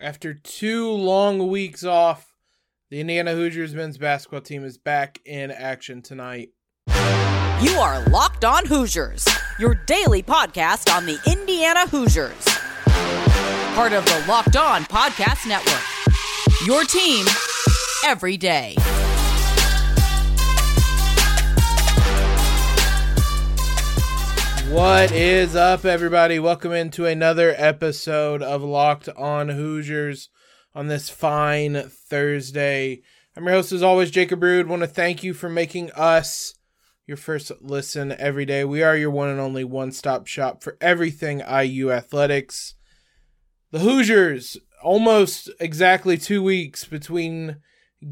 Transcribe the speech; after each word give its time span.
After 0.00 0.32
two 0.32 0.92
long 0.92 1.48
weeks 1.48 1.82
off, 1.82 2.32
the 2.88 3.00
Indiana 3.00 3.32
Hoosiers 3.34 3.74
men's 3.74 3.98
basketball 3.98 4.42
team 4.42 4.64
is 4.64 4.78
back 4.78 5.20
in 5.24 5.50
action 5.50 6.02
tonight. 6.02 6.50
You 7.60 7.72
are 7.80 8.04
Locked 8.08 8.44
On 8.44 8.64
Hoosiers, 8.64 9.26
your 9.58 9.74
daily 9.74 10.22
podcast 10.22 10.94
on 10.94 11.04
the 11.04 11.18
Indiana 11.26 11.88
Hoosiers. 11.88 12.44
Part 13.74 13.92
of 13.92 14.04
the 14.04 14.24
Locked 14.28 14.56
On 14.56 14.84
Podcast 14.84 15.48
Network. 15.48 15.82
Your 16.64 16.84
team 16.84 17.26
every 18.04 18.36
day. 18.36 18.76
What 24.70 25.12
is 25.12 25.56
up, 25.56 25.86
everybody? 25.86 26.38
Welcome 26.38 26.72
into 26.72 27.06
another 27.06 27.54
episode 27.56 28.42
of 28.42 28.62
Locked 28.62 29.08
On 29.16 29.48
Hoosiers 29.48 30.28
on 30.74 30.88
this 30.88 31.08
fine 31.08 31.88
Thursday. 31.88 33.00
I'm 33.34 33.44
your 33.44 33.54
host, 33.54 33.72
as 33.72 33.82
always, 33.82 34.10
Jacob 34.10 34.42
Rude. 34.42 34.68
Want 34.68 34.80
to 34.80 34.86
thank 34.86 35.22
you 35.24 35.32
for 35.32 35.48
making 35.48 35.90
us 35.92 36.54
your 37.06 37.16
first 37.16 37.50
listen 37.62 38.12
every 38.12 38.44
day. 38.44 38.62
We 38.62 38.82
are 38.82 38.94
your 38.94 39.10
one 39.10 39.30
and 39.30 39.40
only 39.40 39.64
one 39.64 39.90
stop 39.90 40.26
shop 40.26 40.62
for 40.62 40.76
everything 40.82 41.40
IU 41.40 41.90
athletics. 41.90 42.74
The 43.70 43.78
Hoosiers, 43.78 44.58
almost 44.82 45.50
exactly 45.58 46.18
two 46.18 46.42
weeks 46.42 46.84
between 46.84 47.56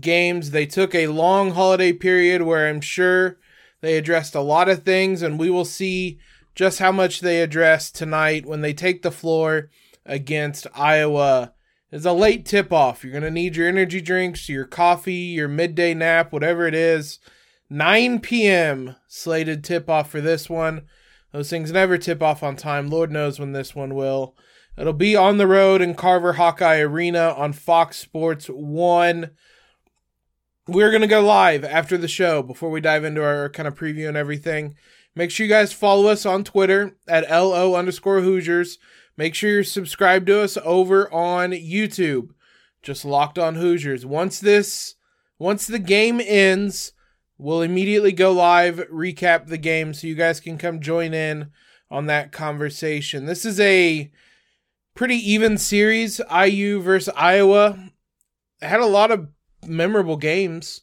games. 0.01 0.53
They 0.53 0.65
took 0.65 0.95
a 0.95 1.09
long 1.09 1.51
holiday 1.51 1.93
period 1.93 2.43
where 2.43 2.67
I'm 2.67 2.81
sure 2.81 3.37
they 3.83 3.99
addressed 3.99 4.35
a 4.35 4.41
lot 4.41 4.71
of 4.71 4.85
things, 4.85 5.21
and 5.21 5.39
we 5.39 5.51
will 5.51 5.67
see 5.67 6.19
just 6.57 6.79
how 6.79 6.91
much 6.91 7.21
they 7.21 7.43
address 7.43 7.93
tonight 7.93 8.47
when 8.47 8.63
they 8.63 8.73
take 8.73 9.03
the 9.03 9.13
floor 9.13 9.71
against 10.07 10.67
Iowa. 10.75 11.53
It's 11.93 12.07
a 12.07 12.13
late 12.13 12.47
tip 12.47 12.73
off. 12.73 13.05
You're 13.05 13.13
going 13.13 13.23
to 13.23 13.31
need 13.31 13.55
your 13.55 13.69
energy 13.69 14.01
drinks, 14.01 14.49
your 14.49 14.65
coffee, 14.65 15.15
your 15.15 15.49
midday 15.49 15.95
nap, 15.95 16.33
whatever 16.33 16.67
it 16.67 16.75
is. 16.75 17.21
9 17.69 18.21
p.m. 18.21 18.97
slated 19.07 19.63
tip 19.63 19.89
off 19.91 20.11
for 20.11 20.21
this 20.21 20.49
one. 20.49 20.87
Those 21.33 21.51
things 21.51 21.71
never 21.71 21.99
tip 21.99 22.23
off 22.23 22.43
on 22.43 22.57
time. 22.57 22.89
Lord 22.89 23.13
knows 23.13 23.39
when 23.39 23.53
this 23.53 23.75
one 23.75 23.95
will. 23.95 24.35
It'll 24.79 24.93
be 24.93 25.15
on 25.15 25.37
the 25.37 25.47
road 25.47 25.83
in 25.83 25.95
Carver 25.95 26.35
Hawkeye 26.35 26.81
Arena 26.81 27.35
on 27.37 27.53
Fox 27.53 27.99
Sports 27.99 28.47
1. 28.47 29.31
We're 30.69 30.91
going 30.91 31.03
to 31.03 31.07
go 31.07 31.21
live 31.21 31.65
after 31.65 31.99
the 31.99 32.09
show 32.09 32.43
before 32.43 32.71
we 32.71 32.81
dive 32.81 33.05
into 33.05 33.23
our 33.23 33.49
kind 33.51 33.69
of 33.69 33.75
preview 33.75 34.09
and 34.09 34.17
everything. 34.17 34.75
Make 35.17 35.31
sure 35.31 35.47
you 35.47 35.53
guys 35.53 35.73
follow 35.73 36.09
us 36.09 36.27
on 36.27 36.45
Twitter 36.45 36.95
at 37.09 37.31
LO 37.31 37.75
underscore 37.75 38.21
Hoosiers. 38.21 38.79
Make 39.17 39.35
sure 39.35 39.51
you're 39.51 39.65
subscribed 39.65 40.27
to 40.27 40.43
us 40.43 40.59
over 40.63 41.11
on 41.11 41.53
YouTube. 41.53 42.33
Just 42.83 43.03
locked 43.03 43.39
on 43.39 43.55
Hoosiers. 43.55 44.05
Once 44.05 44.39
this, 44.39 44.97
once 45.39 45.67
the 45.67 45.79
game 45.79 46.21
ends, 46.23 46.93
we'll 47.39 47.63
immediately 47.63 48.13
go 48.13 48.31
live, 48.31 48.77
recap 48.93 49.47
the 49.47 49.57
game 49.57 49.95
so 49.95 50.07
you 50.07 50.15
guys 50.15 50.39
can 50.39 50.59
come 50.59 50.81
join 50.83 51.15
in 51.15 51.51
on 51.91 52.05
that 52.07 52.31
conversation. 52.31 53.25
This 53.25 53.47
is 53.47 53.59
a 53.59 54.11
pretty 54.95 55.17
even 55.17 55.57
series. 55.57 56.21
IU 56.31 56.83
versus 56.83 57.13
Iowa. 57.17 57.91
Had 58.61 58.81
a 58.81 58.87
lot 58.87 59.11
of 59.11 59.29
memorable 59.67 60.19
games. 60.19 60.83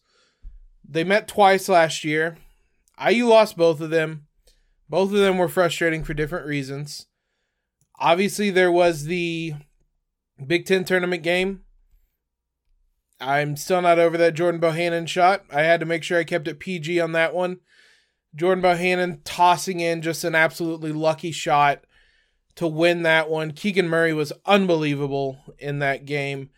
They 0.83 1.03
met 1.03 1.27
twice 1.27 1.69
last 1.69 2.03
year. 2.03 2.37
IU 2.99 3.27
lost 3.27 3.57
both 3.57 3.81
of 3.81 3.89
them. 3.89 4.27
Both 4.89 5.11
of 5.11 5.17
them 5.17 5.37
were 5.37 5.49
frustrating 5.49 6.03
for 6.03 6.13
different 6.13 6.45
reasons. 6.45 7.07
Obviously, 7.99 8.49
there 8.49 8.71
was 8.71 9.05
the 9.05 9.53
Big 10.45 10.65
Ten 10.65 10.83
tournament 10.83 11.23
game. 11.23 11.61
I'm 13.19 13.55
still 13.55 13.81
not 13.81 13.99
over 13.99 14.17
that 14.17 14.33
Jordan 14.33 14.59
Bohannon 14.59 15.07
shot. 15.07 15.43
I 15.51 15.61
had 15.61 15.79
to 15.79 15.85
make 15.85 16.03
sure 16.03 16.19
I 16.19 16.23
kept 16.23 16.47
it 16.47 16.59
PG 16.59 16.99
on 16.99 17.13
that 17.13 17.33
one. 17.33 17.59
Jordan 18.35 18.63
Bohannon 18.63 19.21
tossing 19.23 19.79
in 19.79 20.01
just 20.01 20.23
an 20.23 20.35
absolutely 20.35 20.91
lucky 20.91 21.31
shot 21.31 21.85
to 22.55 22.67
win 22.67 23.03
that 23.03 23.29
one. 23.29 23.51
Keegan 23.51 23.87
Murray 23.87 24.13
was 24.13 24.33
unbelievable 24.45 25.39
in 25.57 25.79
that 25.79 26.05
game. 26.05 26.49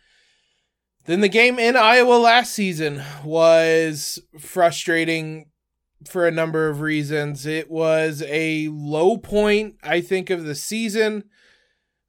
Then 1.04 1.20
the 1.20 1.28
game 1.28 1.58
in 1.58 1.76
Iowa 1.76 2.14
last 2.14 2.52
season 2.52 3.02
was 3.24 4.18
frustrating 4.38 5.46
for 6.04 6.26
a 6.26 6.32
number 6.32 6.68
of 6.68 6.80
reasons. 6.80 7.46
It 7.46 7.70
was 7.70 8.22
a 8.26 8.68
low 8.68 9.16
point, 9.16 9.76
I 9.82 10.00
think, 10.00 10.30
of 10.30 10.44
the 10.44 10.54
season. 10.54 11.24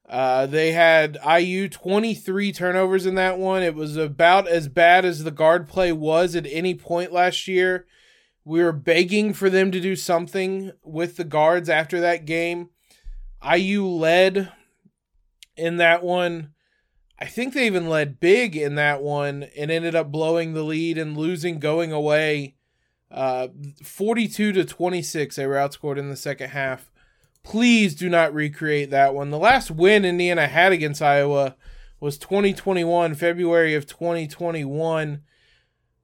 Uh, 0.08 0.46
they 0.46 0.72
had 0.72 1.18
IU 1.26 1.68
23 1.68 2.52
turnovers 2.52 3.04
in 3.04 3.14
that 3.16 3.38
one. 3.38 3.62
It 3.62 3.74
was 3.74 3.96
about 3.96 4.48
as 4.48 4.68
bad 4.68 5.04
as 5.04 5.24
the 5.24 5.30
guard 5.30 5.68
play 5.68 5.92
was 5.92 6.34
at 6.34 6.46
any 6.50 6.74
point 6.74 7.12
last 7.12 7.46
year. 7.46 7.86
We 8.44 8.62
were 8.62 8.72
begging 8.72 9.34
for 9.34 9.50
them 9.50 9.70
to 9.70 9.80
do 9.80 9.94
something 9.94 10.72
with 10.82 11.16
the 11.16 11.24
guards 11.24 11.68
after 11.68 12.00
that 12.00 12.24
game. 12.24 12.70
IU 13.46 13.84
led 13.86 14.50
in 15.56 15.76
that 15.76 16.02
one. 16.02 16.52
I 17.18 17.26
think 17.26 17.52
they 17.52 17.66
even 17.66 17.88
led 17.88 18.20
big 18.20 18.56
in 18.56 18.76
that 18.76 19.02
one 19.02 19.42
and 19.56 19.70
ended 19.70 19.94
up 19.94 20.10
blowing 20.10 20.54
the 20.54 20.62
lead 20.62 20.96
and 20.96 21.16
losing 21.16 21.58
going 21.58 21.92
away 21.92 22.54
uh, 23.10 23.48
42 23.82 24.52
to 24.52 24.64
26, 24.64 25.36
they 25.36 25.46
were 25.46 25.54
outscored 25.54 25.98
in 25.98 26.10
the 26.10 26.16
second 26.16 26.50
half. 26.50 26.90
Please 27.42 27.94
do 27.94 28.08
not 28.08 28.34
recreate 28.34 28.90
that 28.90 29.14
one. 29.14 29.30
The 29.30 29.38
last 29.38 29.70
win 29.70 30.04
Indiana 30.04 30.46
had 30.46 30.72
against 30.72 31.00
Iowa 31.00 31.56
was 32.00 32.18
2021, 32.18 33.14
February 33.14 33.74
of 33.74 33.86
2021. 33.86 35.22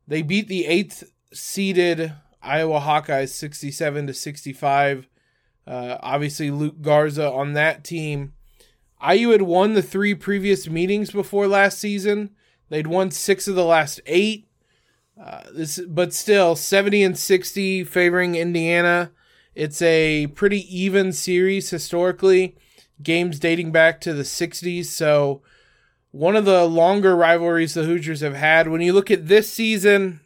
They 0.07 0.23
beat 0.23 0.49
the 0.49 0.67
eighth 0.67 1.11
seeded 1.33 2.13
Iowa 2.43 2.81
Hawkeyes 2.81 3.31
67 3.31 4.07
to 4.07 4.15
65. 4.15 5.09
Uh, 5.67 5.97
obviously, 6.01 6.51
Luka 6.51 6.77
Garza 6.81 7.31
on 7.31 7.55
that 7.55 7.85
team. 7.85 8.35
IU 9.07 9.31
had 9.31 9.43
won 9.43 9.75
the 9.75 9.83
three 9.83 10.15
previous 10.15 10.69
meetings 10.69 11.11
before 11.11 11.47
last 11.47 11.79
season. 11.79 12.31
They'd 12.69 12.87
won 12.87 13.11
six 13.11 13.49
of 13.49 13.55
the 13.55 13.65
last 13.65 14.01
eight. 14.07 14.49
Uh, 15.21 15.43
this, 15.53 15.81
but 15.87 16.13
still, 16.13 16.57
70 16.57 17.03
and 17.03 17.19
60 17.19 17.85
favoring 17.85 18.35
Indiana. 18.35 19.13
It's 19.55 19.81
a 19.83 20.27
pretty 20.29 20.61
even 20.77 21.13
series 21.13 21.71
historically. 21.71 22.57
Games 23.03 23.39
dating 23.39 23.71
back 23.71 24.01
to 24.03 24.13
the 24.13 24.23
60s. 24.23 24.87
So, 24.87 25.43
one 26.11 26.37
of 26.37 26.45
the 26.45 26.65
longer 26.65 27.17
rivalries 27.17 27.75
the 27.75 27.85
Hoosiers 27.85 28.21
have 28.21 28.35
had. 28.35 28.69
When 28.69 28.81
you 28.81 28.93
look 28.93 29.11
at 29.11 29.29
this 29.29 29.53
season, 29.53 30.21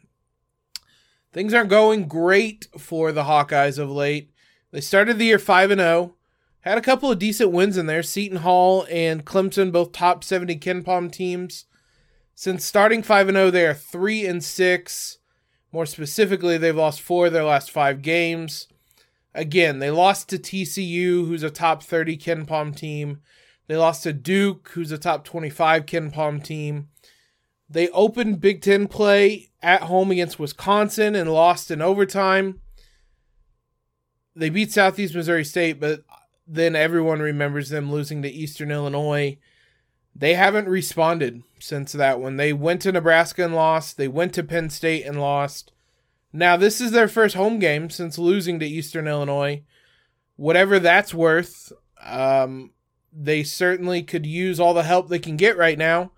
things 1.33 1.53
aren't 1.53 1.69
going 1.69 2.07
great 2.07 2.67
for 2.77 3.11
the 3.11 3.23
Hawkeyes 3.23 3.79
of 3.79 3.89
late. 3.89 4.31
They 4.71 4.81
started 4.81 5.17
the 5.17 5.25
year 5.25 5.39
5 5.39 5.71
and 5.71 5.81
0. 5.81 6.15
Had 6.61 6.77
a 6.77 6.81
couple 6.81 7.11
of 7.11 7.19
decent 7.19 7.51
wins 7.51 7.77
in 7.77 7.85
there. 7.85 8.03
Seton 8.03 8.39
Hall 8.39 8.85
and 8.91 9.25
Clemson, 9.25 9.71
both 9.71 9.91
top 9.91 10.23
70 10.23 10.57
KenPom 10.59 11.11
teams. 11.11 11.65
Since 12.39 12.63
starting 12.63 13.03
5 13.03 13.27
and 13.27 13.35
0, 13.35 13.51
they 13.51 13.67
are 13.67 13.73
3 13.73 14.25
and 14.25 14.41
6. 14.41 15.17
More 15.73 15.85
specifically, 15.85 16.57
they've 16.57 16.73
lost 16.73 17.01
4 17.01 17.25
of 17.25 17.33
their 17.33 17.43
last 17.43 17.69
5 17.69 18.01
games. 18.01 18.69
Again, 19.35 19.79
they 19.79 19.91
lost 19.91 20.29
to 20.29 20.37
TCU, 20.37 21.27
who's 21.27 21.43
a 21.43 21.49
top 21.49 21.83
30 21.83 22.17
KenPom 22.17 22.73
team. 22.73 23.19
They 23.67 23.75
lost 23.75 24.03
to 24.03 24.13
Duke, 24.13 24.69
who's 24.69 24.93
a 24.93 24.97
top 24.97 25.25
25 25.25 25.85
KenPom 25.85 26.41
team. 26.41 26.87
They 27.69 27.89
opened 27.89 28.39
Big 28.39 28.61
10 28.61 28.87
play 28.87 29.49
at 29.61 29.81
home 29.81 30.09
against 30.09 30.39
Wisconsin 30.39 31.15
and 31.15 31.33
lost 31.33 31.69
in 31.69 31.81
overtime. 31.81 32.61
They 34.33 34.49
beat 34.49 34.71
Southeast 34.71 35.13
Missouri 35.13 35.43
State, 35.43 35.81
but 35.81 36.05
then 36.47 36.73
everyone 36.77 37.19
remembers 37.19 37.67
them 37.67 37.91
losing 37.91 38.21
to 38.21 38.29
Eastern 38.29 38.71
Illinois 38.71 39.37
they 40.19 40.33
haven't 40.33 40.67
responded 40.67 41.43
since 41.59 41.93
that 41.93 42.19
one. 42.19 42.35
They 42.35 42.51
went 42.51 42.81
to 42.81 42.91
Nebraska 42.91 43.43
and 43.45 43.55
lost. 43.55 43.95
They 43.95 44.09
went 44.09 44.33
to 44.33 44.43
Penn 44.43 44.69
State 44.69 45.05
and 45.05 45.19
lost. 45.19 45.71
Now, 46.33 46.57
this 46.57 46.81
is 46.81 46.91
their 46.91 47.07
first 47.07 47.35
home 47.35 47.57
game 47.57 47.89
since 47.89 48.19
losing 48.19 48.59
to 48.59 48.65
Eastern 48.65 49.07
Illinois. 49.07 49.63
Whatever 50.35 50.77
that's 50.77 51.13
worth, 51.13 51.71
um, 52.03 52.71
they 53.13 53.43
certainly 53.43 54.03
could 54.03 54.25
use 54.25 54.59
all 54.59 54.73
the 54.73 54.83
help 54.83 55.07
they 55.07 55.19
can 55.19 55.37
get 55.37 55.57
right 55.57 55.77
now 55.77 56.11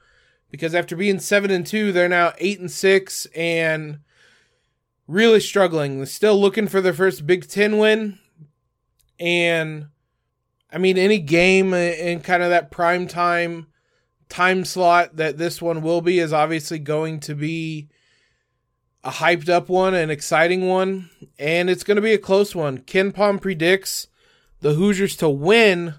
because 0.50 0.74
after 0.74 0.95
being 0.95 1.19
7 1.19 1.51
and 1.51 1.65
2, 1.65 1.92
they're 1.92 2.09
now 2.09 2.33
8 2.39 2.59
and 2.59 2.71
6 2.71 3.27
and 3.36 4.00
really 5.07 5.39
struggling. 5.39 5.97
They're 5.97 6.06
still 6.07 6.39
looking 6.42 6.68
for 6.68 6.81
their 6.81 6.94
first 6.94 7.27
Big 7.27 7.47
10 7.47 7.77
win. 7.77 8.18
And 9.19 9.88
I 10.74 10.80
mean, 10.80 10.97
any 10.97 11.19
game 11.19 11.75
in 11.75 12.21
kind 12.21 12.42
of 12.42 12.50
that 12.50 12.71
prime 12.71 13.07
time 13.07 13.68
time 14.31 14.66
slot 14.66 15.18
that 15.18 15.38
this 15.38 15.62
one 15.62 15.81
will 15.81 16.01
be 16.01 16.18
is 16.19 16.31
obviously 16.33 16.80
going 16.80 17.19
to 17.19 17.36
be 17.36 17.89
a 19.04 19.12
hyped 19.12 19.50
up 19.50 19.68
one, 19.68 19.94
an 19.94 20.10
exciting 20.10 20.68
one, 20.68 21.10
and 21.38 21.69
it's 21.69 21.83
going 21.83 21.95
to 21.95 22.01
be 22.01 22.13
a 22.13 22.18
close 22.18 22.56
one. 22.56 22.80
KenPom 22.80 23.42
predicts 23.42 24.07
the 24.62 24.74
Hoosiers 24.74 25.16
to 25.18 25.30
win, 25.30 25.95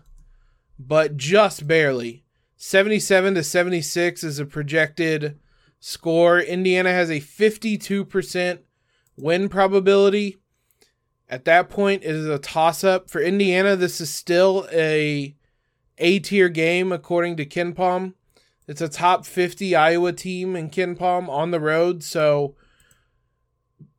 but 0.79 1.17
just 1.17 1.67
barely. 1.67 2.25
77 2.57 3.35
to 3.35 3.43
76 3.43 4.25
is 4.25 4.39
a 4.39 4.47
projected 4.47 5.39
score. 5.81 6.39
Indiana 6.39 6.91
has 6.91 7.11
a 7.11 7.21
52% 7.21 8.61
win 9.17 9.49
probability. 9.49 10.39
At 11.29 11.45
that 11.47 11.69
point, 11.69 12.05
it 12.05 12.15
is 12.15 12.27
a 12.27 12.39
toss 12.39 12.85
up. 12.85 13.11
For 13.11 13.21
Indiana, 13.21 13.75
this 13.75 14.01
is 14.01 14.11
still 14.11 14.69
a 14.73 15.35
A 15.99 16.19
tier 16.21 16.49
game 16.49 16.93
according 16.93 17.37
to 17.37 17.47
KenPom. 17.47 18.15
It's 18.69 18.81
a 18.81 18.89
top 18.89 19.27
50 19.27 19.75
Iowa 19.75 20.13
team 20.13 20.55
in 20.57 20.71
KenPom 20.71 21.29
on 21.29 21.51
the 21.51 21.61
road. 21.61 22.03
So 22.03 22.55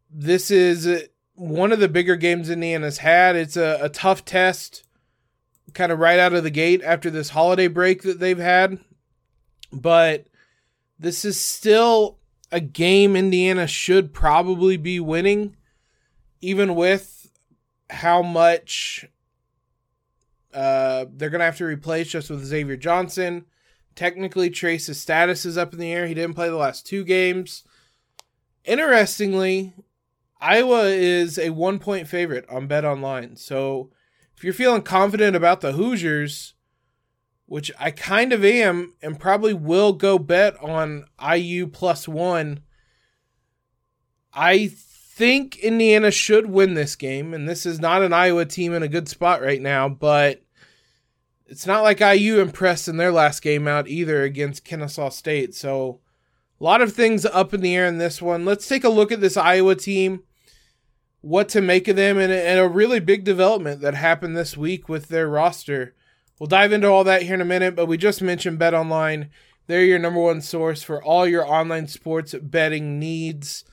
this 0.10 0.50
is 0.50 1.08
one 1.36 1.72
of 1.72 1.80
the 1.80 1.90
bigger 1.90 2.16
games 2.16 2.50
Indiana's 2.50 3.00
had. 3.00 3.36
It's 3.36 3.58
a, 3.58 3.80
a 3.82 3.90
tough 3.90 4.24
test 4.24 4.84
kind 5.74 5.92
of 5.92 6.00
right 6.00 6.20
out 6.20 6.34
of 6.34 6.44
the 6.44 6.50
gate 6.50 6.82
after 6.84 7.10
this 7.10 7.30
holiday 7.30 7.68
break 7.68 8.04
that 8.04 8.20
they've 8.20 8.38
had. 8.38 8.80
But 9.72 10.28
this 11.00 11.26
is 11.26 11.40
still 11.40 12.20
a 12.52 12.60
game 12.60 13.16
Indiana 13.16 13.66
should 13.68 14.14
probably 14.14 14.78
be 14.78 15.00
winning, 15.00 15.58
even 16.42 16.76
with 16.76 17.32
how 17.90 18.22
much 18.22 19.06
uh, 20.54 21.06
they're 21.12 21.32
going 21.32 21.40
to 21.40 21.46
have 21.46 21.58
to 21.58 21.66
replace 21.66 22.10
just 22.10 22.30
with 22.30 22.46
Xavier 22.46 22.78
Johnson. 22.78 23.46
Technically, 23.96 24.50
Trayce's 24.50 25.00
status 25.00 25.46
is 25.46 25.58
up 25.58 25.74
in 25.74 25.80
the 25.80 25.92
air. 25.92 26.08
He 26.08 26.14
didn't 26.14 26.36
play 26.36 26.50
the 26.50 26.56
last 26.56 26.86
two 26.86 27.04
games. 27.04 27.64
Interestingly, 28.66 29.74
Iowa 30.40 30.84
is 30.86 31.38
a 31.38 31.52
one 31.52 31.80
point 31.80 32.08
favorite 32.08 32.46
on 32.50 32.68
Bet 32.68 32.86
Online. 32.86 33.36
So 33.36 33.92
if 34.36 34.44
you're 34.44 34.54
feeling 34.54 34.82
confident 34.82 35.36
about 35.36 35.62
the 35.62 35.74
Hoosiers, 35.74 36.54
which 37.46 37.72
I 37.80 37.92
kind 37.92 38.34
of 38.34 38.44
am, 38.44 38.94
and 39.02 39.20
probably 39.20 39.54
will 39.54 39.94
go 39.94 40.18
bet 40.18 40.56
on 40.62 41.06
IU 41.24 41.68
plus 41.68 42.08
one, 42.08 42.62
I 44.34 44.68
think 44.68 45.58
Indiana 45.60 46.10
should 46.10 46.48
win 46.50 46.74
this 46.74 46.96
game. 46.96 47.34
And 47.34 47.48
this 47.48 47.66
is 47.66 47.80
not 47.80 48.02
an 48.02 48.14
Iowa 48.14 48.46
team 48.46 48.74
in 48.74 48.84
a 48.84 48.88
good 48.88 49.08
spot 49.08 49.42
right 49.42 49.62
now, 49.62 49.88
but 49.88 50.43
it's 51.54 51.68
not 51.68 51.84
like 51.84 52.00
IU 52.00 52.40
impressed 52.40 52.88
in 52.88 52.98
their 52.98 53.12
last 53.12 53.44
game 53.44 53.68
out 53.68 53.88
either 53.88 54.24
against 54.24 54.66
Kennesaw 54.66 55.10
State. 55.10 55.54
So 55.54 56.00
a 56.60 56.64
lot 56.64 56.82
of 56.82 56.94
things 56.94 57.28
up 57.28 57.54
in 57.54 57.62
the 57.62 57.76
air 57.76 57.86
in 57.86 58.00
this 58.00 58.24
one. 58.24 58.44
Let's 58.44 58.68
take 58.68 58.84
a 58.84 58.90
look 58.90 59.12
at 59.12 59.22
this 59.22 59.38
Iowa 59.38 59.76
team 59.76 60.24
what 61.22 61.48
to 61.50 61.62
make 61.62 61.88
of 61.88 61.96
them 61.96 62.18
and, 62.18 62.34
and 62.34 62.60
a 62.60 62.68
really 62.68 63.00
big 63.00 63.24
development 63.24 63.82
that 63.82 63.94
happened 63.94 64.36
this 64.36 64.58
week 64.58 64.90
with 64.90 65.10
their 65.10 65.30
roster. 65.30 65.94
We'll 66.40 66.48
dive 66.48 66.74
into 66.74 66.88
all 66.88 67.04
that 67.04 67.22
here 67.22 67.36
in 67.36 67.42
a 67.42 67.46
minute, 67.46 67.76
but 67.76 67.86
we 67.86 67.98
just 67.98 68.24
mentioned 68.24 68.58
Bet 68.58 68.74
Online. 68.74 69.30
They're 69.68 69.86
your 69.86 70.00
number 70.00 70.22
one 70.22 70.42
source 70.42 70.82
for 70.82 71.04
all 71.04 71.28
your 71.28 71.46
online 71.46 71.86
sports 71.88 72.34
betting 72.42 72.98
needs, 72.98 73.64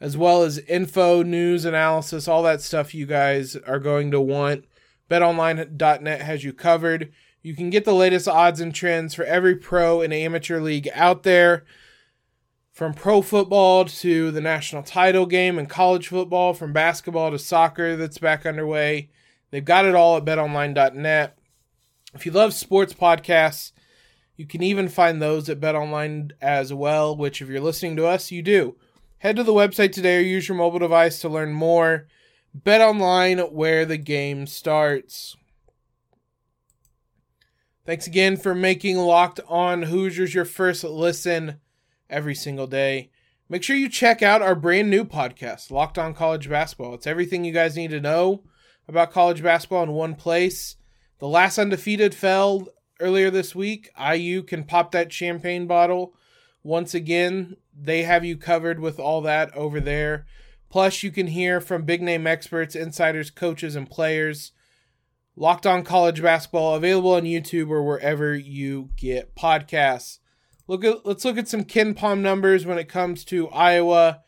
as 0.00 0.16
well 0.16 0.44
as 0.44 0.60
info, 0.60 1.22
news, 1.22 1.66
analysis, 1.66 2.26
all 2.26 2.42
that 2.44 2.62
stuff 2.62 2.94
you 2.94 3.04
guys 3.04 3.54
are 3.54 3.78
going 3.78 4.12
to 4.12 4.20
want. 4.20 4.64
BetOnline.net 5.10 6.22
has 6.22 6.44
you 6.44 6.52
covered. 6.52 7.12
You 7.42 7.54
can 7.54 7.70
get 7.70 7.84
the 7.84 7.94
latest 7.94 8.28
odds 8.28 8.60
and 8.60 8.74
trends 8.74 9.14
for 9.14 9.24
every 9.24 9.56
pro 9.56 10.00
and 10.00 10.12
amateur 10.12 10.60
league 10.60 10.88
out 10.94 11.22
there 11.22 11.64
from 12.78 12.94
pro 12.94 13.22
football 13.22 13.84
to 13.86 14.30
the 14.30 14.40
national 14.40 14.84
title 14.84 15.26
game 15.26 15.58
and 15.58 15.68
college 15.68 16.06
football, 16.06 16.54
from 16.54 16.72
basketball 16.72 17.32
to 17.32 17.38
soccer 17.38 17.96
that's 17.96 18.18
back 18.18 18.46
underway. 18.46 19.10
They've 19.50 19.64
got 19.64 19.84
it 19.84 19.96
all 19.96 20.16
at 20.16 20.24
betonline.net. 20.24 21.36
If 22.14 22.24
you 22.24 22.30
love 22.30 22.54
sports 22.54 22.94
podcasts, 22.94 23.72
you 24.36 24.46
can 24.46 24.62
even 24.62 24.88
find 24.88 25.20
those 25.20 25.48
at 25.48 25.58
betonline 25.58 26.30
as 26.40 26.72
well, 26.72 27.16
which 27.16 27.42
if 27.42 27.48
you're 27.48 27.60
listening 27.60 27.96
to 27.96 28.06
us, 28.06 28.30
you 28.30 28.42
do. 28.42 28.76
Head 29.18 29.34
to 29.34 29.42
the 29.42 29.52
website 29.52 29.90
today 29.90 30.18
or 30.18 30.20
use 30.20 30.48
your 30.48 30.56
mobile 30.56 30.78
device 30.78 31.20
to 31.20 31.28
learn 31.28 31.52
more. 31.52 32.06
BetOnline, 32.64 33.52
where 33.52 33.84
the 33.84 33.98
game 33.98 34.46
starts. 34.46 35.36
Thanks 37.84 38.06
again 38.06 38.36
for 38.36 38.54
making 38.54 38.96
Locked 38.98 39.40
On 39.48 39.84
Hoosiers 39.84 40.34
your 40.34 40.44
first 40.44 40.84
listen 40.84 41.60
every 42.10 42.34
single 42.34 42.66
day. 42.66 43.10
Make 43.48 43.62
sure 43.62 43.76
you 43.76 43.88
check 43.88 44.22
out 44.22 44.42
our 44.42 44.54
brand 44.54 44.90
new 44.90 45.04
podcast, 45.04 45.70
Locked 45.70 45.98
On 45.98 46.12
College 46.12 46.50
Basketball. 46.50 46.94
It's 46.94 47.06
everything 47.06 47.44
you 47.44 47.52
guys 47.52 47.76
need 47.76 47.90
to 47.92 48.00
know 48.00 48.44
about 48.86 49.12
college 49.12 49.42
basketball 49.42 49.82
in 49.84 49.92
one 49.92 50.14
place. 50.14 50.76
The 51.18 51.28
last 51.28 51.58
undefeated 51.58 52.14
fell 52.14 52.68
earlier 53.00 53.30
this 53.30 53.54
week. 53.54 53.90
IU 53.98 54.42
can 54.42 54.64
pop 54.64 54.92
that 54.92 55.12
champagne 55.12 55.66
bottle 55.66 56.14
once 56.62 56.92
again. 56.92 57.56
They 57.74 58.02
have 58.02 58.24
you 58.24 58.36
covered 58.36 58.80
with 58.80 58.98
all 58.98 59.22
that 59.22 59.54
over 59.56 59.80
there. 59.80 60.26
Plus, 60.70 61.02
you 61.02 61.10
can 61.10 61.28
hear 61.28 61.60
from 61.60 61.82
big 61.82 62.02
name 62.02 62.26
experts, 62.26 62.76
insiders, 62.76 63.30
coaches, 63.30 63.74
and 63.74 63.90
players. 63.90 64.52
Locked 65.34 65.66
on 65.66 65.84
College 65.84 66.20
Basketball, 66.20 66.74
available 66.74 67.14
on 67.14 67.22
YouTube 67.22 67.70
or 67.70 67.82
wherever 67.82 68.34
you 68.34 68.90
get 68.96 69.36
podcasts. 69.36 70.18
Look 70.66 70.84
at 70.84 71.06
let's 71.06 71.24
look 71.24 71.38
at 71.38 71.48
some 71.48 71.64
KenPom 71.64 72.20
numbers 72.20 72.66
when 72.66 72.76
it 72.78 72.88
comes 72.88 73.24
to 73.26 73.48
Iowa. 73.48 74.20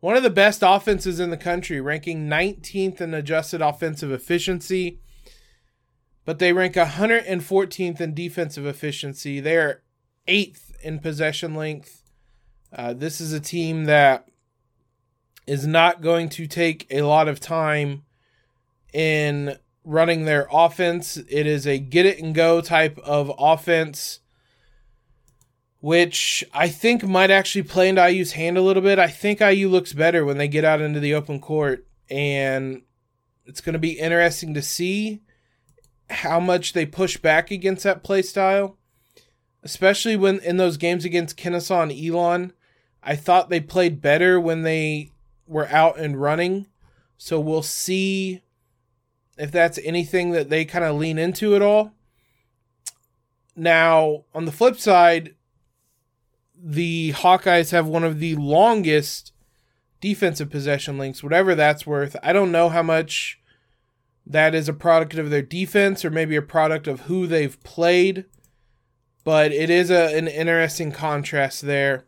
One 0.00 0.16
of 0.16 0.22
the 0.22 0.30
best 0.30 0.62
offenses 0.64 1.20
in 1.20 1.30
the 1.30 1.36
country, 1.36 1.80
ranking 1.80 2.28
19th 2.28 3.00
in 3.00 3.14
adjusted 3.14 3.62
offensive 3.62 4.12
efficiency, 4.12 5.00
but 6.24 6.38
they 6.38 6.52
rank 6.52 6.74
114th 6.74 8.00
in 8.00 8.12
defensive 8.12 8.66
efficiency. 8.66 9.40
They 9.40 9.56
are 9.56 9.82
eighth 10.26 10.76
in 10.82 10.98
possession 10.98 11.54
length. 11.54 12.02
Uh, 12.72 12.92
this 12.92 13.20
is 13.20 13.32
a 13.32 13.40
team 13.40 13.84
that 13.84 14.28
is 15.46 15.66
not 15.66 16.02
going 16.02 16.28
to 16.30 16.46
take 16.46 16.86
a 16.90 17.02
lot 17.02 17.28
of 17.28 17.40
time 17.40 18.04
in 18.92 19.56
running 19.84 20.24
their 20.24 20.48
offense. 20.50 21.16
It 21.16 21.46
is 21.46 21.66
a 21.66 21.78
get 21.78 22.06
it 22.06 22.20
and 22.20 22.34
go 22.34 22.60
type 22.60 22.98
of 22.98 23.32
offense 23.38 24.20
which 25.86 26.42
I 26.52 26.68
think 26.68 27.04
might 27.04 27.30
actually 27.30 27.62
play 27.62 27.88
into 27.88 28.04
IU's 28.10 28.32
hand 28.32 28.58
a 28.58 28.62
little 28.62 28.82
bit. 28.82 28.98
I 28.98 29.06
think 29.06 29.40
IU 29.40 29.68
looks 29.68 29.92
better 29.92 30.24
when 30.24 30.36
they 30.36 30.48
get 30.48 30.64
out 30.64 30.80
into 30.80 30.98
the 30.98 31.14
open 31.14 31.38
court, 31.38 31.86
and 32.10 32.82
it's 33.44 33.60
going 33.60 33.74
to 33.74 33.78
be 33.78 33.92
interesting 33.92 34.52
to 34.54 34.62
see 34.62 35.22
how 36.10 36.40
much 36.40 36.72
they 36.72 36.86
push 36.86 37.18
back 37.18 37.52
against 37.52 37.84
that 37.84 38.02
play 38.02 38.22
style, 38.22 38.78
especially 39.62 40.16
when 40.16 40.40
in 40.40 40.56
those 40.56 40.76
games 40.76 41.04
against 41.04 41.36
Kennesaw 41.36 41.82
and 41.82 41.92
Elon. 41.92 42.52
I 43.00 43.14
thought 43.14 43.48
they 43.48 43.60
played 43.60 44.02
better 44.02 44.40
when 44.40 44.62
they 44.62 45.12
were 45.46 45.68
out 45.68 45.98
and 45.98 46.20
running, 46.20 46.66
so 47.18 47.40
we'll 47.40 47.62
see 47.62 48.42
if 49.38 49.50
that's 49.50 49.78
anything 49.84 50.30
that 50.30 50.50
they 50.50 50.64
kind 50.64 50.84
of 50.84 50.96
lean 50.96 51.18
into 51.18 51.54
at 51.54 51.62
all. 51.62 51.92
Now, 53.54 54.24
on 54.34 54.44
the 54.44 54.52
flip 54.52 54.78
side, 54.78 55.34
the 56.54 57.12
Hawkeyes 57.12 57.70
have 57.70 57.86
one 57.86 58.04
of 58.04 58.18
the 58.18 58.34
longest 58.36 59.32
defensive 60.00 60.50
possession 60.50 60.98
links, 60.98 61.22
whatever 61.22 61.54
that's 61.54 61.86
worth. 61.86 62.16
I 62.22 62.32
don't 62.32 62.52
know 62.52 62.68
how 62.68 62.82
much 62.82 63.40
that 64.26 64.54
is 64.54 64.68
a 64.68 64.74
product 64.74 65.14
of 65.14 65.30
their 65.30 65.42
defense 65.42 66.04
or 66.04 66.10
maybe 66.10 66.36
a 66.36 66.42
product 66.42 66.86
of 66.86 67.02
who 67.02 67.26
they've 67.26 67.62
played, 67.62 68.24
but 69.24 69.52
it 69.52 69.70
is 69.70 69.90
a, 69.90 70.16
an 70.16 70.28
interesting 70.28 70.92
contrast 70.92 71.62
there. 71.62 72.04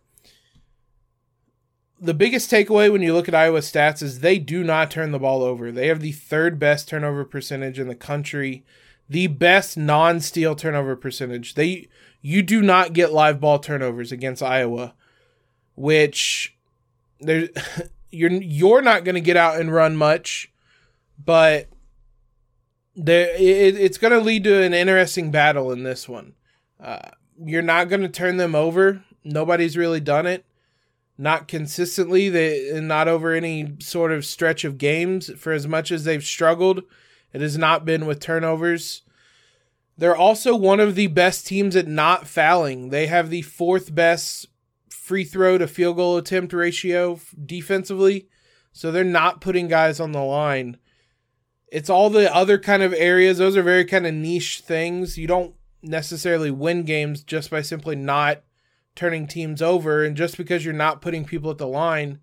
The 2.01 2.15
biggest 2.15 2.51
takeaway 2.51 2.93
when 2.93 3.03
you 3.03 3.13
look 3.13 3.29
at 3.29 3.35
Iowa 3.35 3.59
stats 3.59 4.03
is 4.03 4.21
they 4.21 4.39
do 4.39 4.63
not 4.63 4.91
turn 4.91 5.11
the 5.11 5.19
ball 5.19 5.43
over. 5.43 5.73
They 5.73 5.89
have 5.89 6.01
the 6.01 6.13
third 6.13 6.59
best 6.59 6.89
turnover 6.89 7.25
percentage 7.25 7.79
in 7.79 7.89
the 7.89 7.95
country, 7.97 8.65
the 9.09 9.27
best 9.27 9.77
non-steal 9.77 10.55
turnover 10.55 10.95
percentage. 10.95 11.55
They 11.55 11.89
you 12.21 12.43
do 12.43 12.63
not 12.63 12.93
get 12.93 13.13
live 13.13 13.41
ball 13.41 13.59
turnovers 13.59 14.13
against 14.13 14.43
Iowa, 14.43 14.95
which 15.75 16.57
there 17.21 17.49
you're 18.11 18.31
you're 18.31 18.83
not 18.83 19.05
going 19.05 19.15
to 19.15 19.21
get 19.21 19.37
out 19.37 19.61
and 19.61 19.73
run 19.73 19.97
much, 19.97 20.53
but 21.23 21.69
there 22.95 23.35
it, 23.35 23.77
it's 23.77 23.99
going 23.99 24.13
to 24.13 24.21
lead 24.21 24.45
to 24.45 24.63
an 24.63 24.75
interesting 24.75 25.31
battle 25.31 25.73
in 25.73 25.83
this 25.83 26.09
one. 26.09 26.35
Uh, 26.81 27.11
you're 27.45 27.63
not 27.63 27.89
going 27.89 28.03
to 28.03 28.09
turn 28.09 28.37
them 28.37 28.55
over. 28.55 29.03
Nobody's 29.25 29.77
really 29.77 30.01
done 30.01 30.27
it. 30.27 30.45
Not 31.21 31.49
consistently, 31.49 32.29
they 32.29 32.81
not 32.81 33.09
over 33.09 33.33
any 33.33 33.77
sort 33.81 34.13
of 34.13 34.25
stretch 34.25 34.65
of 34.65 34.79
games. 34.79 35.31
For 35.37 35.53
as 35.53 35.67
much 35.67 35.91
as 35.91 36.05
they've 36.05 36.23
struggled, 36.23 36.85
it 37.33 37.41
has 37.41 37.59
not 37.59 37.85
been 37.85 38.07
with 38.07 38.21
turnovers. 38.21 39.03
They're 39.97 40.17
also 40.17 40.55
one 40.55 40.79
of 40.79 40.95
the 40.95 41.09
best 41.09 41.45
teams 41.45 41.75
at 41.75 41.89
not 41.89 42.29
fouling. 42.29 42.91
They 42.91 43.09
have 43.09 43.31
the 43.31 43.43
fourth 43.43 43.93
best 43.93 44.47
free 44.89 45.25
throw 45.25 45.59
to 45.59 45.67
field 45.67 45.97
goal 45.97 46.17
attempt 46.17 46.53
ratio 46.53 47.19
defensively. 47.45 48.29
So 48.73 48.93
they're 48.93 49.03
not 49.03 49.41
putting 49.41 49.67
guys 49.67 49.99
on 49.99 50.13
the 50.13 50.23
line. 50.23 50.79
It's 51.73 51.91
all 51.91 52.11
the 52.11 52.33
other 52.33 52.59
kind 52.59 52.83
of 52.85 52.93
areas. 52.93 53.39
Those 53.39 53.57
are 53.57 53.63
very 53.63 53.85
kind 53.85 54.07
of 54.07 54.15
niche 54.15 54.61
things. 54.61 55.19
You 55.19 55.27
don't 55.27 55.55
necessarily 55.83 56.53
win 56.53 56.85
games 56.85 57.25
just 57.25 57.51
by 57.51 57.63
simply 57.63 57.97
not 57.97 58.43
turning 58.99 59.29
teams 59.29 59.63
over. 59.63 60.05
And 60.05 60.17
just 60.17 60.37
because 60.37 60.65
you're 60.65 60.75
not 60.75 61.01
putting 61.01 61.25
people 61.25 61.53
at 61.53 61.59
the 61.59 61.69
line 61.69 62.19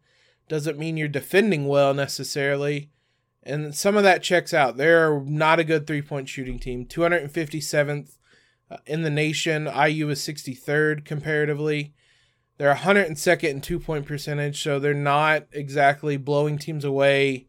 doesn't 0.50 0.78
mean 0.78 0.98
you're 0.98 1.08
defending 1.08 1.68
well 1.68 1.94
necessarily. 1.94 2.92
And 3.42 3.74
some 3.74 3.96
of 3.96 4.04
that 4.04 4.22
checks 4.22 4.54
out. 4.54 4.76
They're 4.76 5.22
not 5.22 5.60
a 5.60 5.64
good 5.64 5.88
three 5.88 6.02
point 6.02 6.28
shooting 6.28 6.60
team. 6.60 6.86
257th 6.86 8.18
uh, 8.70 8.78
in 8.86 9.04
the 9.04 9.10
nation. 9.10 9.68
IU 9.68 10.10
is 10.10 10.20
63rd 10.20 11.06
comparatively. 11.06 11.94
They're 12.58 12.76
102nd 12.76 13.50
in 13.50 13.62
two 13.62 13.80
point 13.80 14.06
percentage, 14.06 14.62
so 14.62 14.78
they're 14.78 14.94
not 14.94 15.48
exactly 15.54 16.18
blowing 16.18 16.58
teams 16.58 16.84
away 16.84 17.48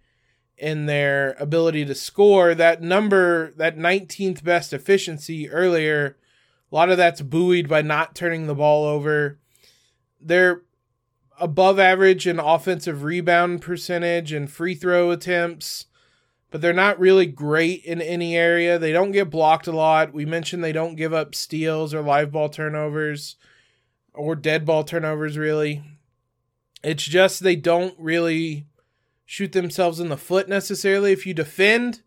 in 0.56 0.86
their 0.86 1.32
ability 1.40 1.84
to 1.86 1.94
score. 1.96 2.54
That 2.54 2.80
number, 2.80 3.52
that 3.56 3.76
19th 3.76 4.44
best 4.44 4.72
efficiency 4.72 5.50
earlier, 5.50 6.16
lot 6.76 6.90
of 6.90 6.98
that's 6.98 7.22
buoyed 7.22 7.68
by 7.68 7.80
not 7.80 8.14
turning 8.14 8.46
the 8.46 8.54
ball 8.54 8.84
over. 8.84 9.38
They're 10.20 10.62
above 11.40 11.78
average 11.78 12.26
in 12.26 12.38
offensive 12.38 13.02
rebound 13.02 13.62
percentage 13.62 14.30
and 14.32 14.50
free 14.50 14.74
throw 14.74 15.10
attempts, 15.10 15.86
but 16.50 16.60
they're 16.60 16.74
not 16.74 17.00
really 17.00 17.26
great 17.26 17.82
in 17.84 18.02
any 18.02 18.36
area. 18.36 18.78
They 18.78 18.92
don't 18.92 19.12
get 19.12 19.30
blocked 19.30 19.66
a 19.66 19.72
lot. 19.72 20.12
We 20.12 20.26
mentioned 20.26 20.62
they 20.62 20.72
don't 20.72 20.96
give 20.96 21.14
up 21.14 21.34
steals 21.34 21.94
or 21.94 22.02
live 22.02 22.30
ball 22.30 22.50
turnovers 22.50 23.36
or 24.12 24.36
dead 24.36 24.66
ball 24.66 24.84
turnovers, 24.84 25.38
really. 25.38 25.82
It's 26.82 27.04
just 27.04 27.42
they 27.42 27.56
don't 27.56 27.94
really 27.98 28.66
shoot 29.24 29.52
themselves 29.52 29.98
in 29.98 30.08
the 30.08 30.16
foot 30.16 30.46
necessarily. 30.46 31.12
If 31.12 31.26
you 31.26 31.32
defend 31.32 32.02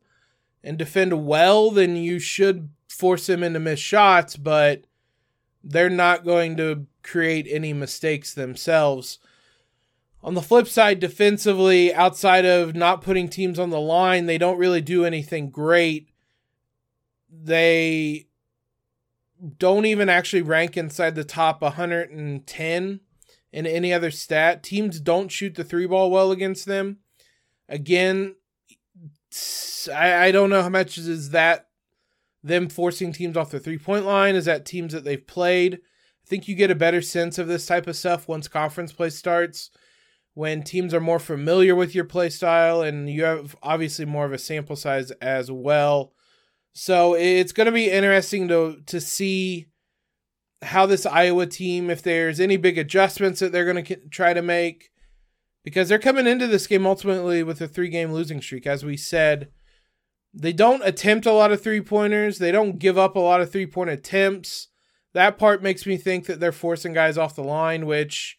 and 0.64 0.78
defend 0.78 1.26
well, 1.26 1.72
then 1.72 1.96
you 1.96 2.20
should 2.20 2.70
force 2.88 3.28
them 3.28 3.44
into 3.44 3.60
missed 3.60 3.84
shots, 3.84 4.36
but 4.36 4.84
they're 5.64 5.90
not 5.90 6.26
going 6.26 6.58
to 6.58 6.86
create 7.04 7.48
any 7.50 7.74
mistakes 7.74 8.34
themselves. 8.34 9.20
On 10.22 10.34
the 10.34 10.42
flip 10.42 10.68
side, 10.68 11.00
defensively, 11.00 11.94
outside 11.94 12.46
of 12.46 12.76
not 12.76 13.02
putting 13.02 13.30
teams 13.30 13.58
on 13.58 13.70
the 13.70 13.80
line, 13.80 14.26
they 14.26 14.38
don't 14.38 14.58
really 14.58 14.82
do 14.82 15.06
anything 15.06 15.50
great. 15.50 16.10
They 17.32 18.28
don't 19.58 19.86
even 19.86 20.10
actually 20.10 20.42
rank 20.42 20.76
inside 20.76 21.16
the 21.16 21.24
top 21.24 21.62
110 21.62 23.00
in 23.52 23.66
any 23.66 23.94
other 23.94 24.12
stat. 24.12 24.62
Teams 24.62 25.00
don't 25.00 25.32
shoot 25.32 25.56
the 25.56 25.64
three 25.64 25.86
ball 25.86 26.12
well 26.12 26.32
against 26.32 26.66
them. 26.66 26.98
Again, 27.70 28.36
I, 29.94 30.28
I 30.28 30.32
don't 30.32 30.50
know 30.50 30.62
how 30.62 30.70
much 30.70 30.98
is 30.98 31.32
that 31.32 31.68
them 32.44 32.70
forcing 32.70 33.12
teams 33.12 33.38
off 33.38 33.52
the 33.52 33.60
three 33.60 33.78
point 33.78 34.06
line. 34.06 34.36
Is 34.36 34.46
that 34.46 34.66
teams 34.66 34.94
that 34.94 35.04
they've 35.04 35.26
played? 35.26 35.76
I 35.76 36.28
think 36.28 36.48
you 36.48 36.56
get 36.56 36.72
a 36.72 36.76
better 36.76 37.02
sense 37.02 37.38
of 37.38 37.48
this 37.48 37.66
type 37.66 37.88
of 37.88 37.96
stuff 37.96 38.28
once 38.28 38.48
conference 38.48 38.92
play 38.92 39.10
starts, 39.10 39.72
when 40.36 40.64
teams 40.64 40.94
are 40.94 41.02
more 41.02 41.20
familiar 41.20 41.76
with 41.76 41.96
your 41.96 42.06
play 42.06 42.30
style, 42.30 42.82
and 42.82 43.10
you 43.10 43.24
have 43.24 43.56
obviously 43.64 44.06
more 44.06 44.26
of 44.26 44.34
a 44.34 44.38
sample 44.38 44.76
size 44.76 45.12
as 45.22 45.52
well. 45.52 46.14
So 46.74 47.16
it's 47.16 47.52
going 47.52 47.66
to 47.66 47.72
be 47.72 47.90
interesting 47.90 48.48
to 48.48 48.82
to 48.86 49.02
see 49.02 49.68
how 50.62 50.86
this 50.86 51.06
Iowa 51.06 51.46
team, 51.46 51.90
if 51.90 52.02
there's 52.02 52.40
any 52.40 52.58
big 52.58 52.78
adjustments 52.78 53.40
that 53.40 53.52
they're 53.52 53.72
going 53.72 53.84
to 53.84 53.96
try 54.10 54.34
to 54.34 54.42
make, 54.42 54.89
because 55.64 55.90
they're 55.90 56.00
coming 56.00 56.28
into 56.28 56.48
this 56.48 56.68
game 56.68 56.86
ultimately 56.86 57.44
with 57.44 57.62
a 57.62 57.68
three 57.68 57.90
game 57.90 58.12
losing 58.12 58.42
streak. 58.42 58.66
As 58.66 58.84
we 58.84 58.98
said, 58.98 59.50
they 60.34 60.54
don't 60.54 60.86
attempt 60.86 61.26
a 61.26 61.34
lot 61.34 61.52
of 61.52 61.62
three 61.62 61.82
pointers, 61.82 62.38
they 62.38 62.52
don't 62.52 62.80
give 62.80 62.98
up 62.98 63.16
a 63.16 63.20
lot 63.20 63.42
of 63.42 63.52
three 63.52 63.66
point 63.66 63.90
attempts. 63.90 64.68
That 65.14 65.40
part 65.40 65.64
makes 65.64 65.86
me 65.86 65.98
think 65.98 66.28
that 66.28 66.40
they're 66.40 66.52
forcing 66.52 66.94
guys 66.94 67.18
off 67.18 67.36
the 67.36 67.44
line, 67.44 67.88
which 67.88 68.38